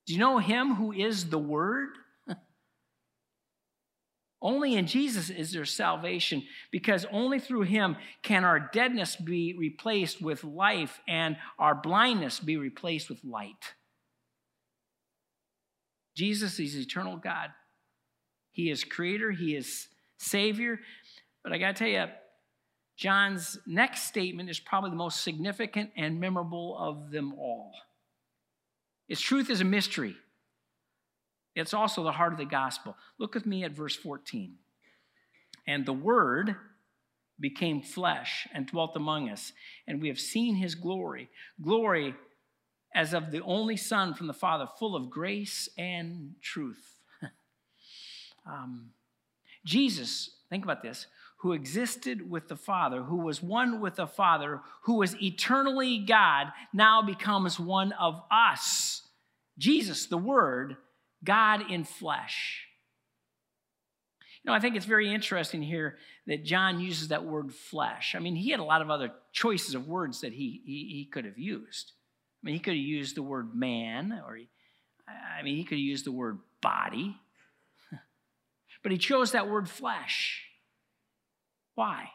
Do 0.06 0.12
you 0.12 0.18
know 0.18 0.38
him 0.38 0.74
who 0.74 0.92
is 0.92 1.30
the 1.30 1.38
Word? 1.38 1.90
Only 4.44 4.74
in 4.74 4.86
Jesus 4.86 5.30
is 5.30 5.52
there 5.52 5.64
salvation 5.64 6.42
because 6.70 7.06
only 7.10 7.40
through 7.40 7.62
him 7.62 7.96
can 8.22 8.44
our 8.44 8.60
deadness 8.60 9.16
be 9.16 9.54
replaced 9.58 10.20
with 10.20 10.44
life 10.44 11.00
and 11.08 11.38
our 11.58 11.74
blindness 11.74 12.40
be 12.40 12.58
replaced 12.58 13.08
with 13.08 13.24
light. 13.24 13.72
Jesus 16.14 16.60
is 16.60 16.76
eternal 16.76 17.16
God. 17.16 17.52
He 18.52 18.70
is 18.70 18.84
creator, 18.84 19.30
he 19.30 19.56
is 19.56 19.88
savior. 20.18 20.78
But 21.42 21.54
I 21.54 21.58
got 21.58 21.74
to 21.74 21.78
tell 21.78 21.88
you, 21.88 22.04
John's 22.98 23.58
next 23.66 24.02
statement 24.02 24.50
is 24.50 24.60
probably 24.60 24.90
the 24.90 24.96
most 24.96 25.22
significant 25.22 25.90
and 25.96 26.20
memorable 26.20 26.76
of 26.78 27.10
them 27.10 27.32
all. 27.38 27.72
Its 29.08 29.22
truth 29.22 29.48
is 29.48 29.62
a 29.62 29.64
mystery. 29.64 30.16
It's 31.54 31.74
also 31.74 32.02
the 32.02 32.12
heart 32.12 32.32
of 32.32 32.38
the 32.38 32.44
gospel. 32.44 32.96
Look 33.18 33.34
with 33.34 33.46
me 33.46 33.64
at 33.64 33.72
verse 33.72 33.96
14. 33.96 34.56
And 35.66 35.86
the 35.86 35.92
Word 35.92 36.56
became 37.38 37.82
flesh 37.82 38.46
and 38.52 38.66
dwelt 38.66 38.96
among 38.96 39.28
us, 39.28 39.52
and 39.86 40.00
we 40.00 40.08
have 40.08 40.20
seen 40.20 40.56
his 40.56 40.74
glory. 40.74 41.28
Glory 41.60 42.14
as 42.94 43.12
of 43.12 43.30
the 43.30 43.42
only 43.42 43.76
Son 43.76 44.14
from 44.14 44.28
the 44.28 44.32
Father, 44.32 44.68
full 44.78 44.94
of 44.94 45.10
grace 45.10 45.68
and 45.76 46.34
truth. 46.40 46.94
um, 48.46 48.90
Jesus, 49.64 50.30
think 50.48 50.64
about 50.64 50.82
this, 50.82 51.06
who 51.38 51.52
existed 51.52 52.30
with 52.30 52.48
the 52.48 52.56
Father, 52.56 53.02
who 53.02 53.16
was 53.16 53.42
one 53.42 53.80
with 53.80 53.96
the 53.96 54.06
Father, 54.06 54.60
who 54.82 54.94
was 54.94 55.20
eternally 55.20 55.98
God, 55.98 56.48
now 56.72 57.02
becomes 57.02 57.58
one 57.58 57.92
of 57.92 58.22
us. 58.30 59.02
Jesus, 59.58 60.06
the 60.06 60.16
Word, 60.18 60.76
God 61.24 61.70
in 61.70 61.84
flesh. 61.84 62.66
You 64.42 64.50
know, 64.50 64.54
I 64.54 64.60
think 64.60 64.76
it's 64.76 64.84
very 64.84 65.12
interesting 65.12 65.62
here 65.62 65.96
that 66.26 66.44
John 66.44 66.78
uses 66.78 67.08
that 67.08 67.24
word 67.24 67.52
flesh. 67.52 68.14
I 68.14 68.18
mean, 68.18 68.36
he 68.36 68.50
had 68.50 68.60
a 68.60 68.64
lot 68.64 68.82
of 68.82 68.90
other 68.90 69.10
choices 69.32 69.74
of 69.74 69.88
words 69.88 70.20
that 70.20 70.32
he, 70.32 70.60
he, 70.66 70.88
he 70.92 71.08
could 71.10 71.24
have 71.24 71.38
used. 71.38 71.92
I 72.42 72.46
mean, 72.46 72.54
he 72.54 72.60
could 72.60 72.74
have 72.74 72.82
used 72.82 73.16
the 73.16 73.22
word 73.22 73.54
man, 73.54 74.20
or 74.26 74.36
he, 74.36 74.48
I 75.08 75.42
mean, 75.42 75.56
he 75.56 75.64
could 75.64 75.78
have 75.78 75.84
used 75.84 76.04
the 76.04 76.12
word 76.12 76.40
body, 76.60 77.16
but 78.82 78.92
he 78.92 78.98
chose 78.98 79.32
that 79.32 79.48
word 79.48 79.68
flesh. 79.68 80.42
Why? 81.74 82.10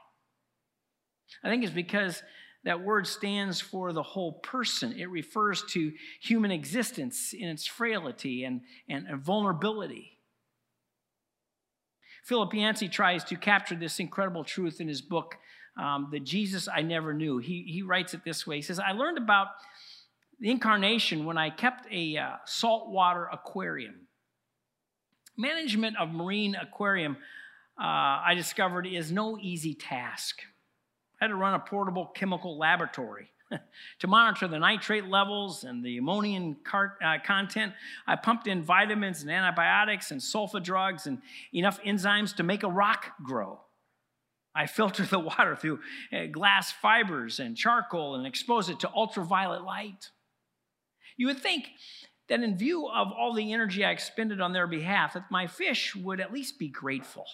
I 1.44 1.50
think 1.50 1.64
it's 1.64 1.74
because 1.74 2.22
that 2.66 2.82
word 2.82 3.08
stands 3.08 3.62
for 3.62 3.94
the 3.94 4.04
whole 4.04 4.34
person. 4.34 4.94
It 4.98 5.10
refers 5.10 5.64
to 5.70 5.94
human 6.22 6.52
existence 6.52 7.34
in 7.34 7.48
its 7.48 7.66
frailty 7.66 8.44
and, 8.44 8.62
and, 8.90 9.08
vulnerability. 9.22 10.18
Philip 12.26 12.54
Yancey 12.54 12.90
tries 12.90 13.24
to 13.26 13.36
capture 13.36 13.76
this 13.76 14.00
incredible 14.00 14.44
truth 14.44 14.82
in 14.82 14.88
his 14.88 15.02
book, 15.02 15.36
um, 15.78 16.10
The 16.12 16.20
Jesus 16.20 16.68
I 16.68 16.82
Never 16.82 17.14
Knew. 17.14 17.38
He, 17.38 17.64
he 17.64 17.82
writes 17.82 18.14
it 18.14 18.26
this 18.26 18.46
way 18.46 18.58
He 18.58 18.62
says, 18.62 18.80
I 18.80 18.92
learned 18.92 19.18
about 19.18 19.48
the 20.40 20.52
incarnation 20.52 21.26
when 21.26 21.38
I 21.38 21.50
kept 21.50 21.88
a 21.92 22.18
uh, 22.18 22.30
saltwater 22.46 23.28
aquarium. 23.32 24.08
Management 25.38 25.98
of 25.98 26.12
marine 26.12 26.56
aquarium, 26.56 27.16
uh, 27.80 27.86
I 27.86 28.34
discovered, 28.36 28.86
is 28.86 29.12
no 29.12 29.38
easy 29.40 29.74
task. 29.74 30.42
I 31.20 31.26
had 31.26 31.28
to 31.30 31.36
run 31.36 31.54
a 31.54 31.60
portable 31.60 32.08
chemical 32.08 32.58
laboratory. 32.58 33.32
to 34.00 34.08
monitor 34.08 34.48
the 34.48 34.60
nitrate 34.60 35.08
levels 35.08 35.64
and 35.64 35.84
the 35.84 35.98
ammonium 35.98 36.58
uh, 36.74 37.18
content, 37.26 37.74
I 38.08 38.16
pumped 38.16 38.48
in 38.48 38.64
vitamins 38.64 39.22
and 39.22 39.32
antibiotics 39.32 40.12
and 40.12 40.22
sulfa 40.22 40.64
drugs 40.64 41.08
and 41.08 41.22
enough 41.54 41.82
enzymes 41.84 42.36
to 42.36 42.44
make 42.44 42.64
a 42.64 42.70
rock 42.70 43.12
grow. 43.24 43.60
I 44.56 44.66
filter 44.68 45.04
the 45.04 45.20
water 45.20 45.56
through 45.56 45.80
uh, 46.14 46.26
glass 46.32 46.72
fibers 46.72 47.40
and 47.40 47.58
charcoal 47.58 48.16
and 48.16 48.26
expose 48.26 48.70
it 48.70 48.80
to 48.82 48.92
ultraviolet 48.92 49.64
light. 49.64 50.12
You 51.18 51.28
would 51.28 51.40
think 51.40 51.70
that 52.30 52.42
in 52.42 52.58
view 52.58 52.88
of 52.88 53.12
all 53.12 53.34
the 53.34 53.52
energy 53.52 53.84
I 53.84 53.92
expended 53.92 54.40
on 54.40 54.54
their 54.54 54.68
behalf, 54.68 55.14
that 55.14 55.32
my 55.32 55.48
fish 55.48 55.96
would 55.96 56.20
at 56.20 56.32
least 56.32 56.60
be 56.60 56.70
grateful. 56.70 57.26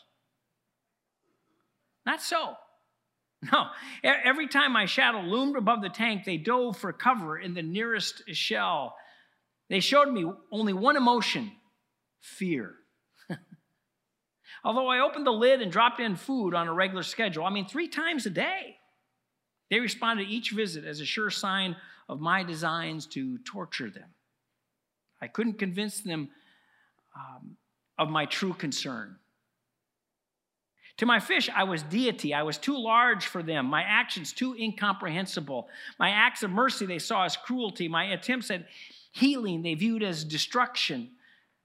Not 2.06 2.22
so. 2.22 2.56
No, 3.52 3.68
every 4.04 4.48
time 4.48 4.72
my 4.72 4.86
shadow 4.86 5.22
loomed 5.22 5.56
above 5.56 5.82
the 5.82 5.90
tank, 5.90 6.24
they 6.24 6.38
dove 6.38 6.78
for 6.78 6.92
cover 6.94 7.38
in 7.38 7.54
the 7.54 7.62
nearest 7.62 8.24
shell. 8.34 8.96
They 9.70 9.80
showed 9.80 10.12
me 10.12 10.32
only 10.52 10.74
one 10.74 10.98
emotion 10.98 11.52
fear. 12.22 12.76
Although 14.64 14.88
I 14.88 15.00
opened 15.00 15.28
the 15.28 15.32
lid 15.32 15.62
and 15.62 15.72
dropped 15.72 16.00
in 16.00 16.16
food 16.16 16.54
on 16.54 16.68
a 16.68 16.74
regular 16.74 17.04
schedule, 17.04 17.46
I 17.46 17.50
mean, 17.50 17.68
three 17.68 17.88
times 17.88 18.26
a 18.26 18.30
day, 18.30 18.78
they 19.70 19.80
responded 19.80 20.26
to 20.26 20.32
each 20.32 20.52
visit 20.52 20.86
as 20.86 21.00
a 21.00 21.06
sure 21.06 21.30
sign 21.30 21.76
of 22.08 22.20
my 22.20 22.44
designs 22.44 23.08
to 23.08 23.38
torture 23.40 23.90
them. 23.90 24.14
I 25.22 25.28
couldn't 25.28 25.60
convince 25.60 26.02
them 26.02 26.30
um, 27.16 27.58
of 27.98 28.10
my 28.10 28.26
true 28.26 28.54
concern. 28.54 29.18
To 30.98 31.06
my 31.06 31.20
fish, 31.20 31.50
I 31.54 31.66
was 31.66 31.84
deity. 31.84 32.34
I 32.34 32.44
was 32.44 32.58
too 32.58 32.78
large 32.78 33.26
for 33.26 33.44
them, 33.44 33.66
my 33.66 33.84
actions 33.84 34.32
too 34.32 34.56
incomprehensible. 34.56 35.68
My 36.00 36.10
acts 36.10 36.42
of 36.42 36.52
mercy 36.52 36.86
they 36.86 37.00
saw 37.00 37.26
as 37.26 37.36
cruelty. 37.36 37.88
My 37.88 38.06
attempts 38.06 38.50
at 38.50 38.68
healing 39.12 39.62
they 39.62 39.74
viewed 39.74 40.04
as 40.04 40.24
destruction. 40.24 41.12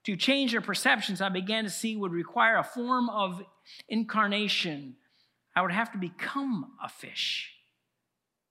To 0.05 0.15
change 0.15 0.51
their 0.51 0.61
perceptions, 0.61 1.21
I 1.21 1.29
began 1.29 1.63
to 1.63 1.69
see 1.69 1.95
would 1.95 2.11
require 2.11 2.57
a 2.57 2.63
form 2.63 3.09
of 3.09 3.41
incarnation. 3.87 4.95
I 5.55 5.61
would 5.61 5.71
have 5.71 5.91
to 5.91 5.97
become 5.97 6.71
a 6.83 6.89
fish 6.89 7.51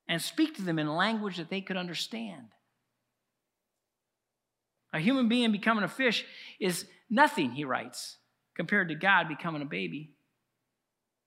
and 0.09 0.23
speak 0.23 0.55
to 0.57 0.63
them 0.63 0.79
in 0.79 0.87
a 0.87 0.97
language 0.97 1.37
that 1.37 1.51
they 1.51 1.61
could 1.61 1.77
understand. 1.77 2.49
A 4.93 4.99
human 4.99 5.29
being 5.29 5.53
becoming 5.53 5.85
a 5.85 5.89
fish 5.89 6.25
is 6.59 6.87
nothing, 7.09 7.53
he 7.53 7.65
writes, 7.65 8.17
compared 8.55 8.89
to 8.89 8.95
God 8.95 9.29
becoming 9.29 9.63
a 9.63 9.67
baby. 9.67 10.15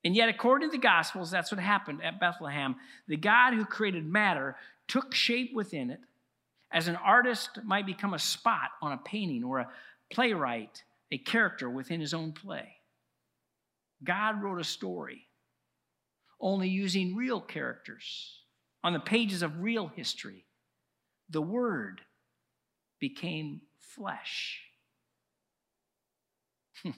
And 0.04 0.16
yet, 0.16 0.30
according 0.30 0.70
to 0.70 0.76
the 0.76 0.82
Gospels, 0.82 1.32
that's 1.32 1.52
what 1.52 1.62
happened 1.62 2.04
at 2.04 2.20
Bethlehem. 2.20 2.76
The 3.08 3.18
God 3.18 3.54
who 3.54 3.66
created 3.66 4.06
matter 4.06 4.58
took 4.88 5.13
shape 5.13 5.54
within 5.54 5.89
it, 5.89 6.02
as 6.72 6.88
an 6.88 6.96
artist 6.98 7.60
might 7.63 7.86
become 7.86 8.13
a 8.13 8.20
spot 8.20 8.72
on 8.82 8.92
a 8.92 8.98
painting 8.98 9.44
or 9.44 9.60
a 9.60 9.70
playwright, 10.12 10.84
a 11.12 11.18
character 11.18 11.70
within 11.70 12.02
his 12.02 12.13
own 12.13 12.34
play. 12.34 12.68
God 14.04 14.42
wrote 14.42 14.60
a 14.60 14.66
story 14.66 15.28
only 16.42 16.68
using 16.68 17.16
real 17.16 17.39
characters 17.39 18.39
on 18.84 18.92
the 18.92 19.00
pages 19.00 19.42
of 19.42 19.62
real 19.62 19.88
history. 19.88 20.46
The 21.30 21.42
Word 21.42 22.02
became 23.00 23.62
flesh. 23.78 24.60
Hmm. 26.82 26.92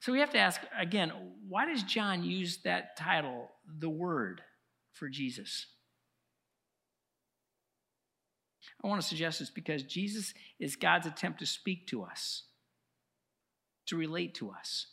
So 0.00 0.12
we 0.12 0.20
have 0.20 0.30
to 0.30 0.38
ask 0.38 0.60
again, 0.78 1.12
why 1.48 1.66
does 1.66 1.82
John 1.82 2.22
use 2.22 2.58
that 2.64 2.96
title, 2.96 3.50
the 3.78 3.88
Word, 3.88 4.42
for 4.92 5.08
Jesus? 5.08 5.66
I 8.82 8.88
want 8.88 9.00
to 9.00 9.06
suggest 9.06 9.38
this 9.38 9.50
because 9.50 9.82
Jesus 9.82 10.34
is 10.60 10.76
God's 10.76 11.06
attempt 11.06 11.40
to 11.40 11.46
speak 11.46 11.86
to 11.88 12.02
us, 12.02 12.44
to 13.86 13.96
relate 13.96 14.34
to 14.36 14.50
us. 14.50 14.86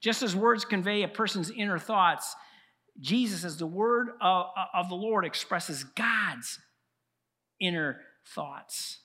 Just 0.00 0.22
as 0.22 0.36
words 0.36 0.64
convey 0.64 1.02
a 1.02 1.08
person's 1.08 1.50
inner 1.50 1.78
thoughts, 1.78 2.34
Jesus, 3.00 3.44
as 3.44 3.56
the 3.56 3.66
Word 3.66 4.10
of, 4.20 4.46
of 4.74 4.88
the 4.88 4.94
Lord, 4.94 5.24
expresses 5.24 5.84
God's 5.84 6.58
inner 7.60 8.00
thoughts. 8.34 8.98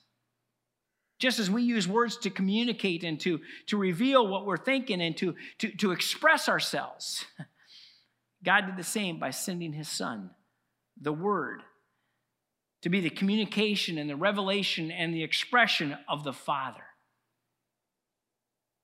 Just 1.20 1.38
as 1.38 1.50
we 1.50 1.62
use 1.62 1.86
words 1.86 2.16
to 2.16 2.30
communicate 2.30 3.04
and 3.04 3.20
to, 3.20 3.40
to 3.66 3.76
reveal 3.76 4.26
what 4.26 4.46
we're 4.46 4.56
thinking 4.56 5.02
and 5.02 5.14
to, 5.18 5.34
to, 5.58 5.70
to 5.76 5.92
express 5.92 6.48
ourselves, 6.48 7.26
God 8.44 8.62
did 8.62 8.78
the 8.78 8.82
same 8.82 9.18
by 9.18 9.30
sending 9.30 9.74
his 9.74 9.86
son, 9.86 10.30
the 10.98 11.12
Word, 11.12 11.60
to 12.82 12.88
be 12.88 13.00
the 13.00 13.10
communication 13.10 13.98
and 13.98 14.08
the 14.08 14.16
revelation 14.16 14.90
and 14.90 15.12
the 15.12 15.22
expression 15.22 15.94
of 16.08 16.24
the 16.24 16.32
Father. 16.32 16.80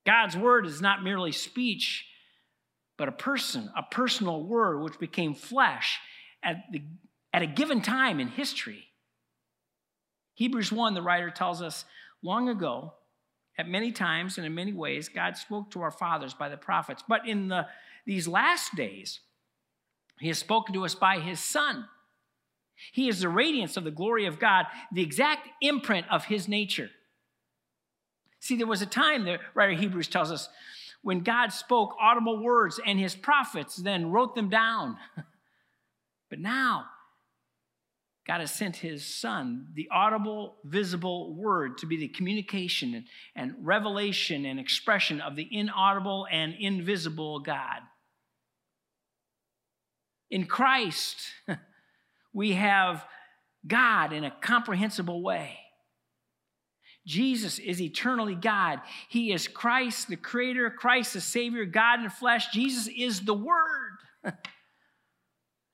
God's 0.04 0.36
Word 0.36 0.66
is 0.66 0.82
not 0.82 1.02
merely 1.02 1.32
speech, 1.32 2.04
but 2.98 3.08
a 3.08 3.12
person, 3.12 3.72
a 3.74 3.82
personal 3.82 4.42
Word 4.42 4.82
which 4.82 4.98
became 4.98 5.34
flesh 5.34 5.98
at, 6.42 6.56
the, 6.70 6.82
at 7.32 7.40
a 7.40 7.46
given 7.46 7.80
time 7.80 8.20
in 8.20 8.28
history. 8.28 8.84
Hebrews 10.34 10.70
1, 10.70 10.92
the 10.92 11.00
writer 11.00 11.30
tells 11.30 11.62
us, 11.62 11.86
long 12.26 12.48
ago, 12.48 12.92
at 13.58 13.68
many 13.68 13.92
times 13.92 14.36
and 14.36 14.46
in 14.46 14.54
many 14.54 14.72
ways, 14.72 15.08
God 15.08 15.36
spoke 15.36 15.70
to 15.70 15.80
our 15.80 15.90
fathers 15.90 16.34
by 16.34 16.48
the 16.48 16.58
prophets. 16.58 17.02
But 17.08 17.26
in 17.26 17.48
the, 17.48 17.66
these 18.04 18.28
last 18.28 18.74
days, 18.74 19.20
He 20.20 20.28
has 20.28 20.38
spoken 20.38 20.74
to 20.74 20.84
us 20.84 20.94
by 20.94 21.20
His 21.20 21.40
Son. 21.40 21.86
He 22.92 23.08
is 23.08 23.20
the 23.20 23.30
radiance 23.30 23.78
of 23.78 23.84
the 23.84 23.90
glory 23.90 24.26
of 24.26 24.38
God, 24.38 24.66
the 24.92 25.02
exact 25.02 25.48
imprint 25.62 26.06
of 26.10 26.26
His 26.26 26.48
nature. 26.48 26.90
See, 28.40 28.56
there 28.56 28.66
was 28.66 28.82
a 28.82 28.86
time, 28.86 29.24
the 29.24 29.38
writer 29.54 29.72
of 29.72 29.78
Hebrews 29.78 30.08
tells 30.08 30.30
us, 30.30 30.48
when 31.02 31.20
God 31.20 31.52
spoke 31.52 31.94
audible 32.00 32.42
words 32.42 32.80
and 32.84 32.98
his 32.98 33.14
prophets 33.14 33.76
then 33.76 34.10
wrote 34.10 34.34
them 34.34 34.48
down. 34.48 34.96
but 36.30 36.40
now, 36.40 36.86
God 38.26 38.40
has 38.40 38.50
sent 38.50 38.76
his 38.76 39.06
son, 39.06 39.68
the 39.74 39.88
audible, 39.90 40.56
visible 40.64 41.32
word, 41.34 41.78
to 41.78 41.86
be 41.86 41.96
the 41.96 42.08
communication 42.08 43.04
and, 43.36 43.54
revelation 43.62 44.44
and 44.44 44.58
expression 44.58 45.20
of 45.20 45.36
the 45.36 45.48
inaudible 45.50 46.26
and 46.30 46.54
invisible 46.58 47.38
God. 47.38 47.80
In 50.28 50.46
Christ, 50.46 51.18
we 52.32 52.54
have 52.54 53.04
God 53.64 54.12
in 54.12 54.24
a 54.24 54.34
comprehensible 54.40 55.22
way. 55.22 55.58
Jesus 57.06 57.60
is 57.60 57.80
eternally 57.80 58.34
God. 58.34 58.80
He 59.08 59.32
is 59.32 59.46
Christ, 59.46 60.08
the 60.08 60.16
Creator, 60.16 60.70
Christ, 60.70 61.12
the 61.12 61.20
Savior, 61.20 61.64
God 61.64 62.02
in 62.02 62.10
flesh. 62.10 62.48
Jesus 62.48 62.88
is 62.88 63.20
the 63.20 63.34
Word. 63.34 63.98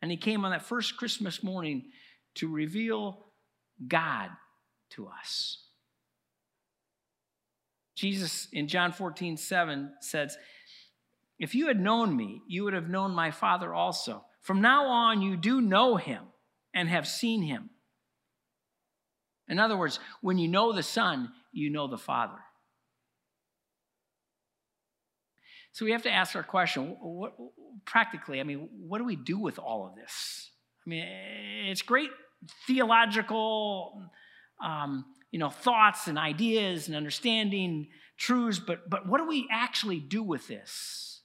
and 0.02 0.10
He 0.10 0.18
came 0.18 0.44
on 0.44 0.50
that 0.50 0.66
first 0.66 0.98
Christmas 0.98 1.42
morning 1.42 1.84
to 2.36 2.48
reveal 2.48 3.26
God 3.86 4.30
to 4.90 5.08
us. 5.08 5.58
Jesus 7.94 8.48
in 8.52 8.68
John 8.68 8.92
14, 8.92 9.36
7 9.36 9.92
says, 10.00 10.36
If 11.38 11.54
you 11.54 11.68
had 11.68 11.80
known 11.80 12.16
me, 12.16 12.42
you 12.48 12.64
would 12.64 12.74
have 12.74 12.88
known 12.88 13.12
my 13.12 13.30
Father 13.30 13.72
also. 13.72 14.24
From 14.40 14.60
now 14.60 14.86
on, 14.86 15.22
you 15.22 15.36
do 15.36 15.60
know 15.60 15.96
him 15.96 16.24
and 16.74 16.88
have 16.88 17.06
seen 17.06 17.42
him. 17.42 17.70
In 19.48 19.58
other 19.58 19.76
words, 19.76 20.00
when 20.20 20.38
you 20.38 20.48
know 20.48 20.72
the 20.72 20.82
Son, 20.82 21.30
you 21.52 21.70
know 21.70 21.86
the 21.86 21.98
Father. 21.98 22.38
So 25.72 25.84
we 25.84 25.92
have 25.92 26.02
to 26.02 26.12
ask 26.12 26.36
our 26.36 26.42
question 26.42 26.96
what, 27.00 27.34
practically, 27.84 28.40
I 28.40 28.44
mean, 28.44 28.68
what 28.86 28.98
do 28.98 29.04
we 29.04 29.16
do 29.16 29.38
with 29.38 29.58
all 29.58 29.86
of 29.86 29.94
this? 29.94 30.51
I 30.84 30.88
mean, 30.88 31.04
it's 31.68 31.82
great 31.82 32.10
theological, 32.66 34.10
um, 34.62 35.04
you 35.30 35.38
know, 35.38 35.50
thoughts 35.50 36.08
and 36.08 36.18
ideas 36.18 36.88
and 36.88 36.96
understanding 36.96 37.88
truths, 38.16 38.58
but, 38.58 38.88
but 38.90 39.06
what 39.06 39.18
do 39.18 39.26
we 39.26 39.48
actually 39.50 40.00
do 40.00 40.22
with 40.22 40.48
this? 40.48 41.22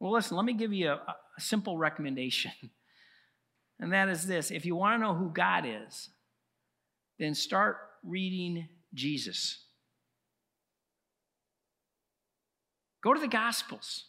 Well, 0.00 0.12
listen, 0.12 0.36
let 0.36 0.44
me 0.44 0.54
give 0.54 0.72
you 0.72 0.90
a, 0.90 1.16
a 1.38 1.40
simple 1.40 1.78
recommendation. 1.78 2.52
And 3.80 3.92
that 3.92 4.08
is 4.08 4.24
this 4.24 4.52
if 4.52 4.64
you 4.64 4.76
want 4.76 4.94
to 4.94 5.04
know 5.04 5.14
who 5.14 5.30
God 5.30 5.64
is, 5.66 6.10
then 7.18 7.34
start 7.34 7.76
reading 8.04 8.68
Jesus. 8.94 9.58
Go 13.02 13.12
to 13.12 13.20
the 13.20 13.28
Gospels 13.28 14.04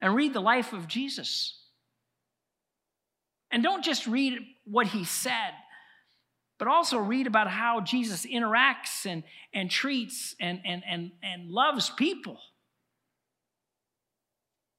and 0.00 0.14
read 0.14 0.34
the 0.34 0.40
life 0.40 0.72
of 0.72 0.86
Jesus. 0.86 1.63
And 3.54 3.62
don't 3.62 3.84
just 3.84 4.08
read 4.08 4.40
what 4.64 4.88
he 4.88 5.04
said, 5.04 5.52
but 6.58 6.66
also 6.66 6.98
read 6.98 7.28
about 7.28 7.48
how 7.48 7.80
Jesus 7.82 8.26
interacts 8.26 9.06
and, 9.06 9.22
and 9.54 9.70
treats 9.70 10.34
and, 10.40 10.60
and, 10.64 10.82
and, 10.90 11.12
and 11.22 11.48
loves 11.52 11.88
people. 11.88 12.36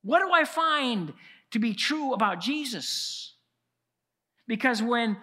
What 0.03 0.19
do 0.19 0.29
I 0.29 0.43
find 0.43 1.13
to 1.51 1.59
be 1.59 1.73
true 1.73 2.11
about 2.11 2.41
Jesus? 2.41 3.35
Because 4.45 4.83
when 4.83 5.15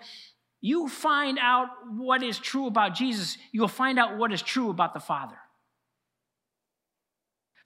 you 0.62 0.88
find 0.88 1.38
out 1.38 1.69
what 1.91 2.23
is 2.23 2.38
true 2.38 2.67
about 2.67 2.95
Jesus, 2.95 3.37
you'll 3.53 3.69
find 3.69 3.99
out 3.99 4.17
what 4.17 4.33
is 4.33 4.41
true 4.41 4.71
about 4.71 4.95
the 4.95 5.01
Father. 5.01 5.37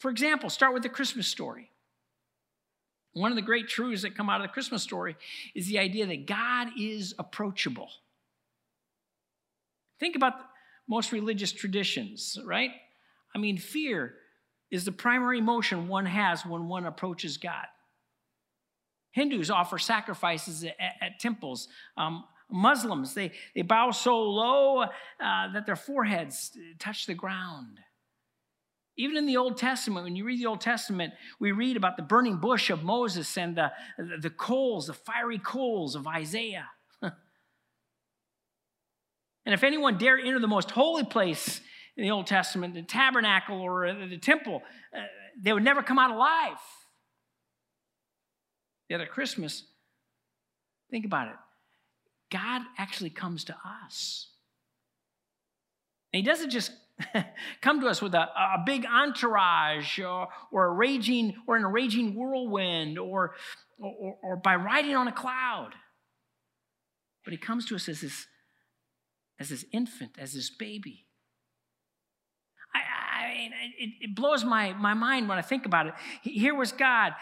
For 0.00 0.10
example, 0.10 0.50
start 0.50 0.74
with 0.74 0.82
the 0.82 0.88
Christmas 0.88 1.28
story. 1.28 1.70
One 3.16 3.32
of 3.32 3.36
the 3.36 3.42
great 3.42 3.66
truths 3.66 4.02
that 4.02 4.14
come 4.14 4.28
out 4.28 4.42
of 4.42 4.46
the 4.46 4.52
Christmas 4.52 4.82
story 4.82 5.16
is 5.54 5.68
the 5.68 5.78
idea 5.78 6.04
that 6.04 6.26
God 6.26 6.68
is 6.78 7.14
approachable. 7.18 7.88
Think 9.98 10.16
about 10.16 10.34
most 10.86 11.12
religious 11.12 11.50
traditions, 11.50 12.38
right? 12.44 12.72
I 13.34 13.38
mean, 13.38 13.56
fear 13.56 14.16
is 14.70 14.84
the 14.84 14.92
primary 14.92 15.38
emotion 15.38 15.88
one 15.88 16.04
has 16.04 16.44
when 16.44 16.68
one 16.68 16.84
approaches 16.84 17.38
God. 17.38 17.64
Hindus 19.12 19.48
offer 19.50 19.78
sacrifices 19.78 20.64
at, 20.64 20.74
at 21.00 21.18
temples. 21.18 21.68
Um, 21.96 22.24
Muslims, 22.50 23.14
they, 23.14 23.32
they 23.54 23.62
bow 23.62 23.92
so 23.92 24.20
low 24.20 24.82
uh, 24.82 24.88
that 25.18 25.64
their 25.64 25.74
foreheads 25.74 26.52
touch 26.78 27.06
the 27.06 27.14
ground. 27.14 27.80
Even 28.96 29.16
in 29.18 29.26
the 29.26 29.36
Old 29.36 29.58
Testament, 29.58 30.04
when 30.04 30.16
you 30.16 30.24
read 30.24 30.40
the 30.40 30.46
Old 30.46 30.62
Testament, 30.62 31.12
we 31.38 31.52
read 31.52 31.76
about 31.76 31.98
the 31.98 32.02
burning 32.02 32.38
bush 32.38 32.70
of 32.70 32.82
Moses 32.82 33.36
and 33.36 33.56
the, 33.56 33.70
the 34.20 34.30
coals, 34.30 34.86
the 34.86 34.94
fiery 34.94 35.38
coals 35.38 35.94
of 35.94 36.06
Isaiah. 36.06 36.68
and 37.02 37.12
if 39.44 39.62
anyone 39.62 39.98
dare 39.98 40.18
enter 40.18 40.38
the 40.38 40.48
most 40.48 40.70
holy 40.70 41.04
place 41.04 41.60
in 41.96 42.04
the 42.04 42.10
Old 42.10 42.26
Testament, 42.26 42.72
the 42.72 42.82
tabernacle 42.82 43.60
or 43.60 43.92
the 43.92 44.16
temple, 44.16 44.62
uh, 44.96 45.02
they 45.38 45.52
would 45.52 45.64
never 45.64 45.82
come 45.82 45.98
out 45.98 46.10
alive. 46.10 46.56
Yet 48.88 49.02
at 49.02 49.10
Christmas, 49.10 49.64
think 50.90 51.04
about 51.04 51.28
it. 51.28 51.34
God 52.30 52.62
actually 52.78 53.10
comes 53.10 53.44
to 53.44 53.56
us. 53.84 54.28
And 56.12 56.24
He 56.24 56.26
doesn't 56.26 56.50
just 56.50 56.72
come 57.60 57.80
to 57.80 57.86
us 57.88 58.00
with 58.00 58.14
a, 58.14 58.22
a 58.22 58.62
big 58.64 58.86
entourage 58.86 59.98
or, 59.98 60.28
or 60.50 60.66
a 60.66 60.72
raging 60.72 61.34
or 61.46 61.56
in 61.56 61.64
a 61.64 61.68
raging 61.68 62.14
whirlwind 62.14 62.98
or, 62.98 63.34
or, 63.78 64.16
or 64.22 64.36
by 64.36 64.56
riding 64.56 64.94
on 64.94 65.08
a 65.08 65.12
cloud. 65.12 65.72
But 67.24 67.32
He 67.32 67.38
comes 67.38 67.66
to 67.66 67.74
us 67.74 67.88
as 67.88 68.00
this, 68.00 68.26
as 69.38 69.50
this 69.50 69.64
infant, 69.72 70.12
as 70.18 70.32
this 70.32 70.50
baby. 70.50 71.06
I, 72.74 73.24
I 73.24 73.34
mean, 73.34 73.52
it, 73.78 73.90
it 74.00 74.16
blows 74.16 74.44
my, 74.44 74.72
my 74.72 74.94
mind 74.94 75.28
when 75.28 75.38
I 75.38 75.42
think 75.42 75.66
about 75.66 75.86
it. 75.86 75.94
Here 76.22 76.54
was 76.54 76.72
God, 76.72 77.12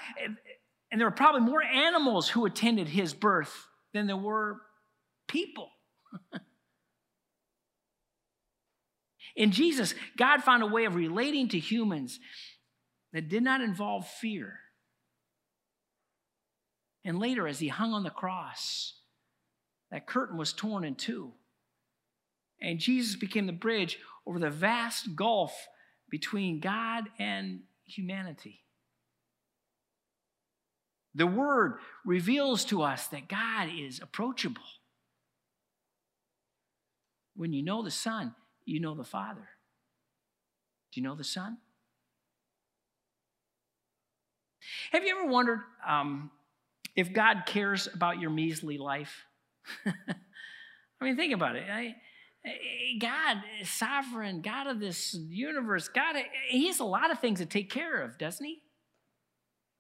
and 0.90 1.00
there 1.00 1.08
were 1.08 1.14
probably 1.14 1.40
more 1.40 1.62
animals 1.62 2.28
who 2.28 2.44
attended 2.44 2.88
his 2.88 3.14
birth 3.14 3.66
than 3.92 4.06
there 4.06 4.16
were 4.16 4.58
people. 5.26 5.70
In 9.37 9.51
Jesus, 9.51 9.94
God 10.16 10.42
found 10.42 10.62
a 10.62 10.66
way 10.66 10.85
of 10.85 10.94
relating 10.94 11.49
to 11.49 11.59
humans 11.59 12.20
that 13.12 13.29
did 13.29 13.42
not 13.42 13.61
involve 13.61 14.07
fear. 14.07 14.59
And 17.05 17.18
later, 17.18 17.47
as 17.47 17.59
he 17.59 17.68
hung 17.68 17.92
on 17.92 18.05
the 18.05 18.11
cross, 18.11 18.94
that 19.90 20.07
curtain 20.07 20.37
was 20.37 20.53
torn 20.53 20.85
in 20.85 20.94
two. 20.94 21.33
And 22.61 22.79
Jesus 22.79 23.16
became 23.16 23.47
the 23.47 23.53
bridge 23.53 23.99
over 24.27 24.38
the 24.38 24.51
vast 24.51 25.14
gulf 25.14 25.68
between 26.11 26.61
God 26.61 27.05
and 27.18 27.61
humanity. 27.85 28.61
The 31.14 31.27
Word 31.27 31.75
reveals 32.05 32.64
to 32.66 32.83
us 32.83 33.07
that 33.09 33.29
God 33.29 33.68
is 33.77 34.01
approachable. 34.01 34.62
When 37.37 37.53
you 37.53 37.62
know 37.62 37.83
the 37.83 37.90
Son, 37.90 38.35
you 38.64 38.81
know 38.81 38.94
the 38.94 39.05
Father. 39.05 39.48
Do 40.92 41.00
you 41.00 41.07
know 41.07 41.14
the 41.14 41.24
Son? 41.24 41.59
Have 44.92 45.05
you 45.05 45.16
ever 45.18 45.31
wondered 45.31 45.61
um, 45.87 46.31
if 46.96 47.12
God 47.12 47.44
cares 47.46 47.88
about 47.92 48.20
your 48.20 48.31
measly 48.31 48.79
life? 48.79 49.24
I 49.87 51.05
mean, 51.05 51.16
think 51.16 51.35
about 51.35 51.57
it. 51.57 51.64
I, 51.70 51.96
God 53.00 53.38
is 53.61 53.70
sovereign, 53.70 54.40
God 54.40 54.66
of 54.66 54.81
this 54.81 55.14
universe. 55.14 55.88
God, 55.88 56.16
He 56.48 56.66
has 56.68 56.81
a 56.81 56.85
lot 56.85 57.11
of 57.11 57.18
things 57.18 57.40
to 57.40 57.46
take 57.46 57.70
care 57.70 58.03
of, 58.03 58.18
doesn't 58.18 58.44
He? 58.44 58.62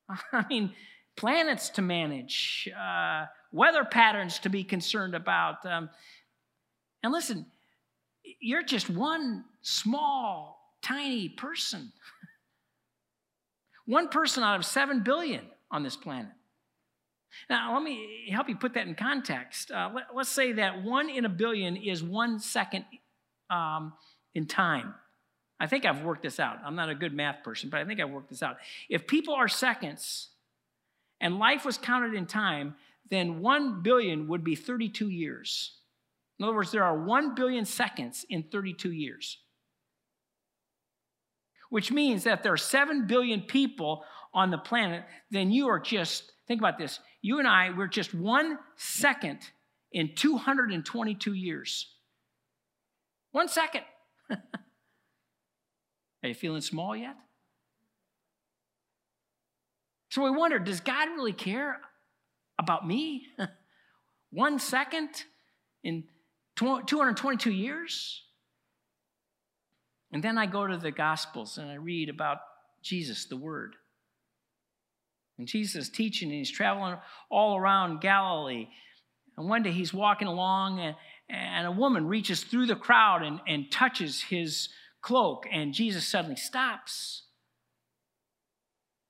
I 0.32 0.44
mean, 0.48 0.72
planets 1.16 1.70
to 1.70 1.82
manage, 1.82 2.68
uh, 2.78 3.26
weather 3.52 3.84
patterns 3.84 4.38
to 4.40 4.48
be 4.48 4.64
concerned 4.64 5.14
about. 5.14 5.64
Um, 5.64 5.90
and 7.02 7.12
listen, 7.12 7.46
you're 8.40 8.62
just 8.62 8.90
one 8.90 9.44
small, 9.62 10.74
tiny 10.82 11.28
person. 11.28 11.92
one 13.86 14.08
person 14.08 14.42
out 14.42 14.56
of 14.56 14.64
seven 14.64 15.02
billion 15.02 15.44
on 15.70 15.82
this 15.82 15.96
planet. 15.96 16.32
Now, 17.50 17.74
let 17.74 17.82
me 17.82 18.28
help 18.30 18.48
you 18.48 18.56
put 18.56 18.74
that 18.74 18.86
in 18.86 18.94
context. 18.94 19.70
Uh, 19.70 19.90
let, 19.92 20.04
us 20.16 20.28
say 20.28 20.52
that 20.52 20.82
one 20.82 21.10
in 21.10 21.24
a 21.24 21.28
billion 21.28 21.76
is 21.76 22.02
one 22.02 22.38
second 22.38 22.84
um, 23.50 23.92
in 24.34 24.46
time. 24.46 24.94
I 25.58 25.66
think 25.66 25.84
I've 25.84 26.02
worked 26.02 26.22
this 26.22 26.40
out. 26.40 26.58
I'm 26.64 26.76
not 26.76 26.90
a 26.90 26.94
good 26.94 27.12
math 27.12 27.42
person, 27.42 27.70
but 27.70 27.80
I 27.80 27.84
think 27.84 28.00
I've 28.00 28.10
worked 28.10 28.30
this 28.30 28.42
out. 28.42 28.56
If 28.88 29.06
people 29.06 29.34
are 29.34 29.48
seconds 29.48 30.28
and 31.20 31.38
life 31.38 31.64
was 31.64 31.78
counted 31.78 32.14
in 32.14 32.26
time, 32.26 32.74
then 33.10 33.40
one 33.40 33.82
billion 33.82 34.28
would 34.28 34.44
be 34.44 34.54
32 34.54 35.08
years. 35.08 35.72
In 36.38 36.44
other 36.44 36.54
words, 36.54 36.72
there 36.72 36.84
are 36.84 37.04
1 37.04 37.34
billion 37.34 37.64
seconds 37.64 38.26
in 38.28 38.44
32 38.44 38.90
years, 38.90 39.38
which 41.70 41.92
means 41.92 42.24
that 42.24 42.42
there 42.42 42.52
are 42.52 42.56
7 42.56 43.06
billion 43.06 43.42
people 43.42 44.04
on 44.32 44.50
the 44.50 44.58
planet. 44.58 45.04
Then 45.30 45.50
you 45.50 45.68
are 45.68 45.78
just, 45.78 46.32
think 46.48 46.60
about 46.60 46.78
this, 46.78 46.98
you 47.22 47.38
and 47.38 47.46
I, 47.46 47.70
we're 47.70 47.86
just 47.86 48.14
one 48.14 48.58
second 48.76 49.38
in 49.92 50.14
222 50.16 51.32
years. 51.34 51.94
One 53.30 53.48
second. 53.48 53.82
Are 54.30 56.28
you 56.28 56.34
feeling 56.34 56.62
small 56.62 56.96
yet? 56.96 57.16
So 60.10 60.22
we 60.22 60.30
wonder 60.30 60.58
does 60.58 60.80
God 60.80 61.08
really 61.08 61.32
care 61.32 61.80
about 62.58 62.86
me? 62.86 63.26
One 64.30 64.58
second 64.58 65.10
in 65.82 66.04
222 66.56 67.50
years? 67.50 68.22
And 70.12 70.22
then 70.22 70.38
I 70.38 70.46
go 70.46 70.66
to 70.66 70.76
the 70.76 70.92
Gospels 70.92 71.58
and 71.58 71.70
I 71.70 71.74
read 71.74 72.08
about 72.08 72.38
Jesus, 72.82 73.24
the 73.24 73.36
Word. 73.36 73.74
And 75.38 75.48
Jesus 75.48 75.74
is 75.74 75.90
teaching 75.90 76.28
and 76.28 76.38
he's 76.38 76.50
traveling 76.50 76.96
all 77.28 77.56
around 77.56 78.00
Galilee. 78.00 78.68
And 79.36 79.48
one 79.48 79.64
day 79.64 79.72
he's 79.72 79.92
walking 79.92 80.28
along 80.28 80.78
and, 80.78 80.94
and 81.28 81.66
a 81.66 81.72
woman 81.72 82.06
reaches 82.06 82.44
through 82.44 82.66
the 82.66 82.76
crowd 82.76 83.22
and, 83.22 83.40
and 83.48 83.70
touches 83.72 84.22
his 84.22 84.68
cloak. 85.02 85.46
And 85.50 85.74
Jesus 85.74 86.06
suddenly 86.06 86.36
stops. 86.36 87.22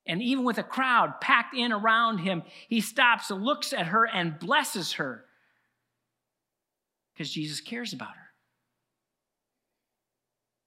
And 0.07 0.23
even 0.23 0.45
with 0.45 0.57
a 0.57 0.63
crowd 0.63 1.21
packed 1.21 1.55
in 1.55 1.73
around 1.73 2.19
him, 2.19 2.43
he 2.69 2.81
stops 2.81 3.31
and 3.31 3.43
looks 3.43 3.75
at 3.75 3.87
her 3.87 4.07
and 4.07 4.39
blesses 4.39 4.93
her 4.93 5.27
because 7.15 7.31
Jesus 7.31 7.61
cares 7.61 7.93
about 7.93 8.09
her. 8.09 8.25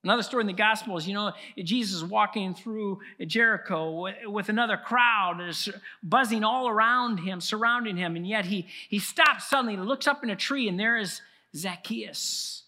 Another 0.03 0.23
story 0.23 0.41
in 0.41 0.47
the 0.47 0.53
gospel 0.53 0.95
is, 0.95 1.05
you 1.05 1.13
know, 1.13 1.33
Jesus 1.57 2.01
walking 2.01 2.53
through 2.53 2.99
Jericho 3.25 4.07
with 4.29 4.47
another 4.47 4.77
crowd 4.77 5.41
is 5.41 5.67
buzzing 6.01 6.45
all 6.45 6.69
around 6.69 7.17
him, 7.17 7.41
surrounding 7.41 7.97
him, 7.97 8.15
and 8.15 8.25
yet 8.25 8.45
he, 8.45 8.67
he 8.87 8.99
stops 8.99 9.49
suddenly, 9.49 9.75
looks 9.75 10.07
up 10.07 10.23
in 10.23 10.29
a 10.29 10.35
tree, 10.35 10.69
and 10.69 10.79
there 10.79 10.97
is 10.97 11.21
Zacchaeus, 11.53 12.63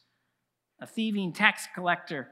a 0.81 0.85
thieving 0.85 1.31
tax 1.31 1.65
collector. 1.73 2.27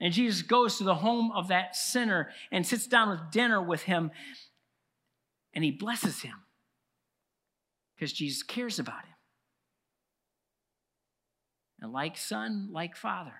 And 0.00 0.12
Jesus 0.12 0.42
goes 0.42 0.76
to 0.76 0.84
the 0.84 0.96
home 0.96 1.32
of 1.32 1.48
that 1.48 1.74
sinner 1.74 2.28
and 2.52 2.66
sits 2.66 2.86
down 2.86 3.08
with 3.08 3.30
dinner 3.30 3.62
with 3.62 3.82
him, 3.82 4.10
and 5.54 5.64
he 5.64 5.70
blesses 5.70 6.20
him 6.20 6.34
because 7.94 8.12
Jesus 8.12 8.42
cares 8.42 8.78
about 8.78 9.06
him. 9.06 9.15
And 11.86 11.92
like 11.92 12.16
son, 12.16 12.70
like 12.72 12.96
father. 12.96 13.34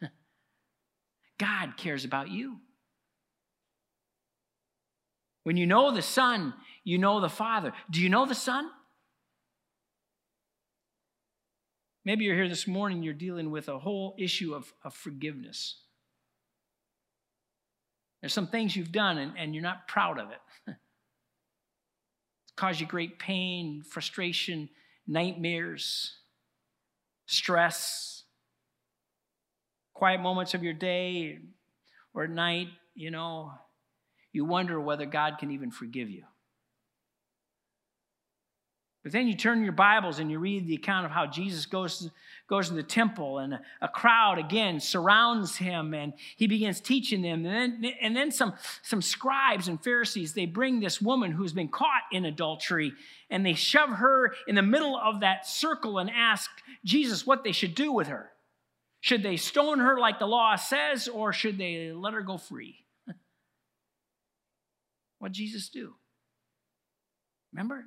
God 1.38 1.76
cares 1.76 2.06
about 2.06 2.30
you. 2.30 2.56
When 5.42 5.58
you 5.58 5.66
know 5.66 5.92
the 5.92 6.00
Son, 6.00 6.54
you 6.84 6.96
know 6.96 7.20
the 7.20 7.28
Father. 7.28 7.74
Do 7.90 8.00
you 8.00 8.08
know 8.08 8.24
the 8.24 8.34
Son? 8.34 8.70
Maybe 12.06 12.24
you're 12.24 12.34
here 12.34 12.48
this 12.48 12.66
morning, 12.66 13.02
you're 13.02 13.12
dealing 13.12 13.50
with 13.50 13.68
a 13.68 13.78
whole 13.78 14.14
issue 14.18 14.54
of, 14.54 14.72
of 14.82 14.94
forgiveness. 14.94 15.82
There's 18.22 18.32
some 18.32 18.46
things 18.46 18.74
you've 18.74 18.90
done 18.90 19.18
and, 19.18 19.34
and 19.36 19.54
you're 19.54 19.62
not 19.62 19.86
proud 19.86 20.18
of 20.18 20.30
it. 20.30 20.40
it's 20.66 22.52
caused 22.56 22.80
you 22.80 22.86
great 22.86 23.18
pain, 23.18 23.82
frustration, 23.82 24.70
nightmares, 25.06 26.14
stress, 27.26 28.24
quiet 29.92 30.20
moments 30.20 30.54
of 30.54 30.62
your 30.62 30.72
day 30.72 31.38
or 32.14 32.26
night, 32.26 32.68
you 32.94 33.10
know, 33.10 33.52
you 34.32 34.44
wonder 34.44 34.80
whether 34.80 35.06
God 35.06 35.38
can 35.38 35.50
even 35.50 35.70
forgive 35.70 36.10
you. 36.10 36.24
But 39.06 39.12
then 39.12 39.28
you 39.28 39.36
turn 39.36 39.62
your 39.62 39.72
Bibles 39.72 40.18
and 40.18 40.32
you 40.32 40.40
read 40.40 40.66
the 40.66 40.74
account 40.74 41.06
of 41.06 41.12
how 41.12 41.28
Jesus 41.28 41.64
goes, 41.64 42.10
goes 42.48 42.70
to 42.70 42.74
the 42.74 42.82
temple 42.82 43.38
and 43.38 43.54
a, 43.54 43.60
a, 43.80 43.86
crowd 43.86 44.36
again 44.36 44.80
surrounds 44.80 45.54
him 45.54 45.94
and 45.94 46.12
he 46.34 46.48
begins 46.48 46.80
teaching 46.80 47.22
them. 47.22 47.46
And 47.46 47.84
then, 47.84 47.92
and 48.02 48.16
then 48.16 48.32
some, 48.32 48.54
some 48.82 49.00
scribes 49.00 49.68
and 49.68 49.80
Pharisees, 49.80 50.32
they 50.32 50.44
bring 50.44 50.80
this 50.80 51.00
woman 51.00 51.30
who's 51.30 51.52
been 51.52 51.68
caught 51.68 52.02
in 52.10 52.24
adultery 52.24 52.94
and 53.30 53.46
they 53.46 53.54
shove 53.54 53.90
her 53.90 54.34
in 54.48 54.56
the 54.56 54.62
middle 54.62 54.96
of 54.96 55.20
that 55.20 55.46
circle 55.46 55.98
and 55.98 56.10
ask 56.10 56.50
Jesus 56.84 57.24
what 57.24 57.44
they 57.44 57.52
should 57.52 57.76
do 57.76 57.92
with 57.92 58.08
her. 58.08 58.32
Should 59.02 59.22
they 59.22 59.36
stone 59.36 59.78
her 59.78 60.00
like 60.00 60.18
the 60.18 60.26
law 60.26 60.56
says, 60.56 61.06
or 61.06 61.32
should 61.32 61.58
they 61.58 61.92
let 61.92 62.12
her 62.12 62.22
go 62.22 62.38
free? 62.38 62.84
what 65.20 65.30
Jesus 65.30 65.68
do? 65.68 65.94
Remember? 67.52 67.84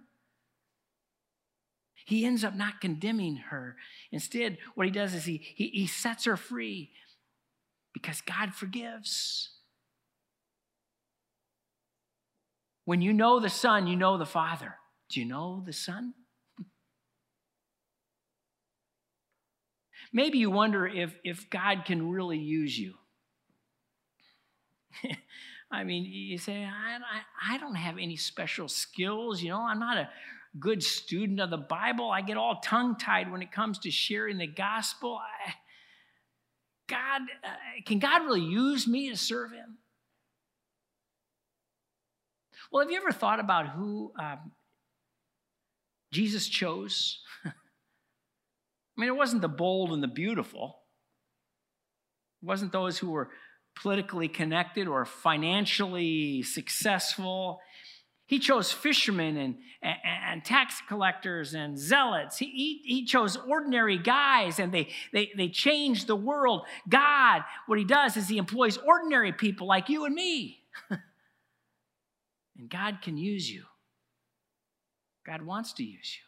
He 2.09 2.25
ends 2.25 2.43
up 2.43 2.55
not 2.55 2.81
condemning 2.81 3.35
her. 3.51 3.75
Instead, 4.11 4.57
what 4.73 4.87
he 4.87 4.91
does 4.91 5.13
is 5.13 5.25
he, 5.25 5.37
he, 5.55 5.67
he 5.67 5.85
sets 5.85 6.25
her 6.25 6.35
free 6.35 6.89
because 7.93 8.21
God 8.21 8.55
forgives. 8.55 9.51
When 12.85 13.03
you 13.03 13.13
know 13.13 13.39
the 13.39 13.47
Son, 13.47 13.85
you 13.85 13.95
know 13.95 14.17
the 14.17 14.25
Father. 14.25 14.73
Do 15.11 15.19
you 15.19 15.27
know 15.27 15.61
the 15.63 15.71
Son? 15.71 16.15
Maybe 20.11 20.39
you 20.39 20.49
wonder 20.49 20.87
if, 20.87 21.13
if 21.23 21.47
God 21.51 21.85
can 21.85 22.09
really 22.09 22.39
use 22.39 22.75
you. 22.75 22.95
I 25.71 25.83
mean, 25.83 26.05
you 26.05 26.39
say, 26.39 26.63
I, 26.63 26.95
I, 26.95 27.53
I 27.53 27.59
don't 27.59 27.75
have 27.75 27.99
any 27.99 28.15
special 28.15 28.67
skills. 28.67 29.43
You 29.43 29.49
know, 29.49 29.61
I'm 29.61 29.77
not 29.77 29.97
a 29.97 30.09
good 30.57 30.81
student 30.81 31.39
of 31.39 31.49
the 31.49 31.57
Bible. 31.57 32.09
I 32.09 32.21
get 32.21 32.37
all 32.37 32.59
tongue 32.63 32.97
tied 32.97 33.31
when 33.31 33.41
it 33.41 33.51
comes 33.51 33.79
to 33.79 33.91
sharing 33.91 34.37
the 34.37 34.47
gospel. 34.47 35.19
I, 35.19 35.53
God, 36.87 37.21
uh, 37.43 37.49
can 37.85 37.99
God 37.99 38.25
really 38.25 38.41
use 38.41 38.87
me 38.87 39.09
to 39.09 39.17
serve 39.17 39.51
Him? 39.51 39.77
Well, 42.71 42.83
have 42.83 42.91
you 42.91 42.97
ever 42.97 43.11
thought 43.11 43.39
about 43.39 43.69
who 43.69 44.11
um, 44.19 44.51
Jesus 46.11 46.47
chose? 46.47 47.19
I 47.45 47.51
mean, 48.97 49.09
it 49.09 49.15
wasn't 49.15 49.41
the 49.41 49.47
bold 49.47 49.91
and 49.91 50.03
the 50.03 50.07
beautiful. 50.07 50.79
It 52.41 52.45
wasn't 52.45 52.71
those 52.71 52.97
who 52.97 53.11
were 53.11 53.29
politically 53.75 54.27
connected 54.27 54.87
or 54.87 55.05
financially 55.05 56.43
successful. 56.43 57.59
He 58.29 58.37
chose 58.37 58.71
fishermen 58.71 59.37
and, 59.37 59.55
and, 59.81 59.97
and 60.03 60.45
tax 60.45 60.83
collectors 60.87 61.55
and 61.55 61.79
zealots. 61.79 62.37
He, 62.37 62.45
he, 62.45 62.81
he, 62.85 63.03
chose 63.03 63.35
ordinary 63.35 63.97
guys 63.97 64.59
and 64.59 64.71
they, 64.71 64.89
they, 65.11 65.31
they 65.35 65.49
changed 65.49 66.05
the 66.05 66.15
world. 66.15 66.61
God, 66.87 67.41
what 67.65 67.79
he 67.79 67.85
does 67.85 68.17
is 68.17 68.27
he 68.27 68.37
employs 68.37 68.77
ordinary 68.77 69.33
people 69.33 69.65
like 69.65 69.89
you 69.89 70.05
and 70.05 70.13
me. 70.13 70.59
and 70.91 72.69
God 72.69 72.99
can 73.01 73.17
use 73.17 73.49
you. 73.49 73.63
God 75.25 75.41
wants 75.41 75.73
to 75.73 75.83
use 75.83 76.15
you. 76.15 76.27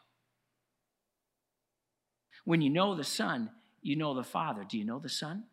When 2.46 2.62
you 2.62 2.72
know 2.72 2.96
the 2.96 3.04
Son, 3.04 3.52
you 3.84 3.96
know 3.96 4.16
the 4.16 4.24
Father. 4.24 4.66
Do 4.68 4.80
you 4.80 4.86
know 4.86 4.98
the 4.98 5.08
Son? 5.08 5.44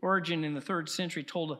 Origen 0.00 0.42
in 0.42 0.54
the 0.54 0.62
third 0.62 0.88
century 0.88 1.22
told 1.22 1.58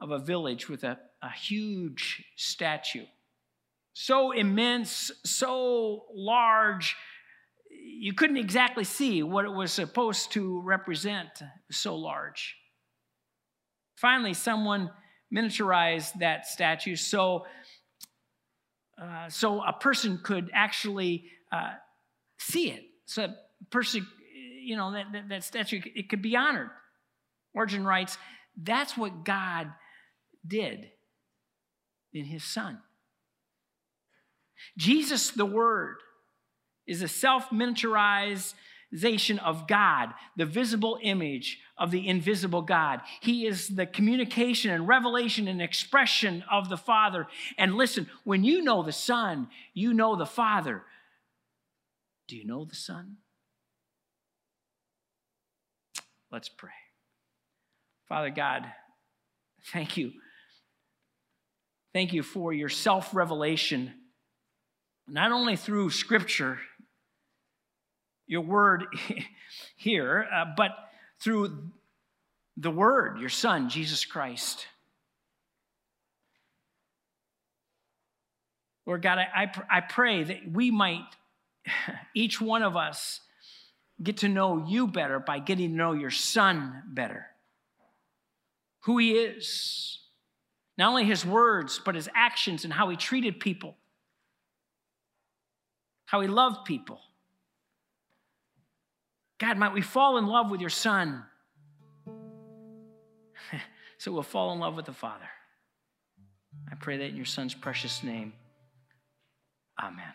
of 0.00 0.10
a 0.10 0.18
village 0.18 0.68
with 0.68 0.84
a, 0.84 0.98
a 1.22 1.30
huge 1.30 2.24
statue. 2.36 3.04
So 3.92 4.32
immense, 4.32 5.10
so 5.24 6.04
large, 6.14 6.96
you 7.70 8.14
couldn't 8.14 8.36
exactly 8.36 8.84
see 8.84 9.22
what 9.22 9.44
it 9.44 9.52
was 9.52 9.72
supposed 9.72 10.32
to 10.32 10.60
represent. 10.62 11.42
So 11.70 11.96
large. 11.96 12.56
Finally, 13.96 14.34
someone 14.34 14.90
miniaturized 15.32 16.18
that 16.20 16.46
statue 16.46 16.96
so 16.96 17.44
uh, 19.00 19.28
so 19.30 19.62
a 19.62 19.72
person 19.72 20.20
could 20.22 20.50
actually 20.52 21.24
uh, 21.50 21.72
see 22.38 22.70
it. 22.70 22.82
So 23.06 23.24
a 23.24 23.34
person, 23.70 24.06
you 24.62 24.76
know, 24.76 24.92
that, 24.92 25.06
that, 25.12 25.28
that 25.30 25.44
statue, 25.44 25.80
it 25.94 26.10
could 26.10 26.20
be 26.20 26.36
honored. 26.36 26.68
Origen 27.54 27.84
writes, 27.84 28.18
that's 28.62 28.98
what 28.98 29.24
God 29.24 29.72
did 30.46 30.90
in 32.12 32.24
his 32.24 32.44
son. 32.44 32.78
Jesus, 34.76 35.30
the 35.30 35.46
Word, 35.46 35.96
is 36.86 37.02
a 37.02 37.08
self 37.08 37.50
miniaturized 37.50 38.54
of 39.42 39.68
God, 39.68 40.10
the 40.36 40.46
visible 40.46 40.98
image 41.02 41.60
of 41.78 41.90
the 41.90 42.08
invisible 42.08 42.62
God. 42.62 43.00
He 43.20 43.46
is 43.46 43.68
the 43.68 43.86
communication 43.86 44.72
and 44.72 44.88
revelation 44.88 45.46
and 45.46 45.62
expression 45.62 46.42
of 46.50 46.68
the 46.68 46.76
Father. 46.76 47.28
And 47.56 47.76
listen, 47.76 48.08
when 48.24 48.42
you 48.42 48.62
know 48.62 48.82
the 48.82 48.92
Son, 48.92 49.48
you 49.74 49.94
know 49.94 50.16
the 50.16 50.26
Father. 50.26 50.82
Do 52.26 52.36
you 52.36 52.44
know 52.44 52.64
the 52.64 52.74
Son? 52.74 53.18
Let's 56.32 56.48
pray. 56.48 56.70
Father 58.08 58.30
God, 58.30 58.66
thank 59.72 59.96
you. 59.96 60.12
Thank 61.92 62.12
you 62.12 62.22
for 62.22 62.52
your 62.52 62.68
self 62.68 63.14
revelation, 63.14 63.92
not 65.08 65.32
only 65.32 65.56
through 65.56 65.90
Scripture, 65.90 66.58
your 68.26 68.42
word 68.42 68.84
here, 69.76 70.26
uh, 70.32 70.44
but 70.56 70.70
through 71.20 71.70
the 72.56 72.70
Word, 72.70 73.18
your 73.18 73.28
Son, 73.28 73.68
Jesus 73.68 74.04
Christ. 74.04 74.66
Lord 78.86 79.02
God, 79.02 79.18
I, 79.18 79.44
I, 79.44 79.78
I 79.78 79.80
pray 79.80 80.24
that 80.24 80.40
we 80.52 80.70
might, 80.70 81.04
each 82.14 82.40
one 82.40 82.62
of 82.62 82.76
us, 82.76 83.20
get 84.02 84.18
to 84.18 84.28
know 84.28 84.66
you 84.66 84.86
better 84.86 85.18
by 85.18 85.38
getting 85.38 85.70
to 85.70 85.76
know 85.76 85.92
your 85.92 86.10
Son 86.10 86.82
better. 86.88 87.26
Who 88.84 88.98
he 88.98 89.12
is, 89.12 89.99
not 90.80 90.90
only 90.90 91.04
his 91.04 91.24
words, 91.24 91.80
but 91.84 91.94
his 91.94 92.08
actions 92.14 92.64
and 92.64 92.72
how 92.72 92.88
he 92.88 92.96
treated 92.96 93.38
people, 93.38 93.76
how 96.06 96.20
he 96.20 96.28
loved 96.28 96.64
people. 96.64 97.00
God, 99.38 99.58
might 99.58 99.72
we 99.72 99.82
fall 99.82 100.18
in 100.18 100.26
love 100.26 100.50
with 100.50 100.60
your 100.60 100.70
Son 100.70 101.24
so 103.98 104.12
we'll 104.12 104.22
fall 104.22 104.52
in 104.52 104.58
love 104.58 104.76
with 104.76 104.86
the 104.86 104.92
Father. 104.92 105.28
I 106.70 106.74
pray 106.74 106.96
that 106.98 107.06
in 107.06 107.16
your 107.16 107.24
Son's 107.24 107.54
precious 107.54 108.02
name. 108.02 108.32
Amen. 109.82 110.14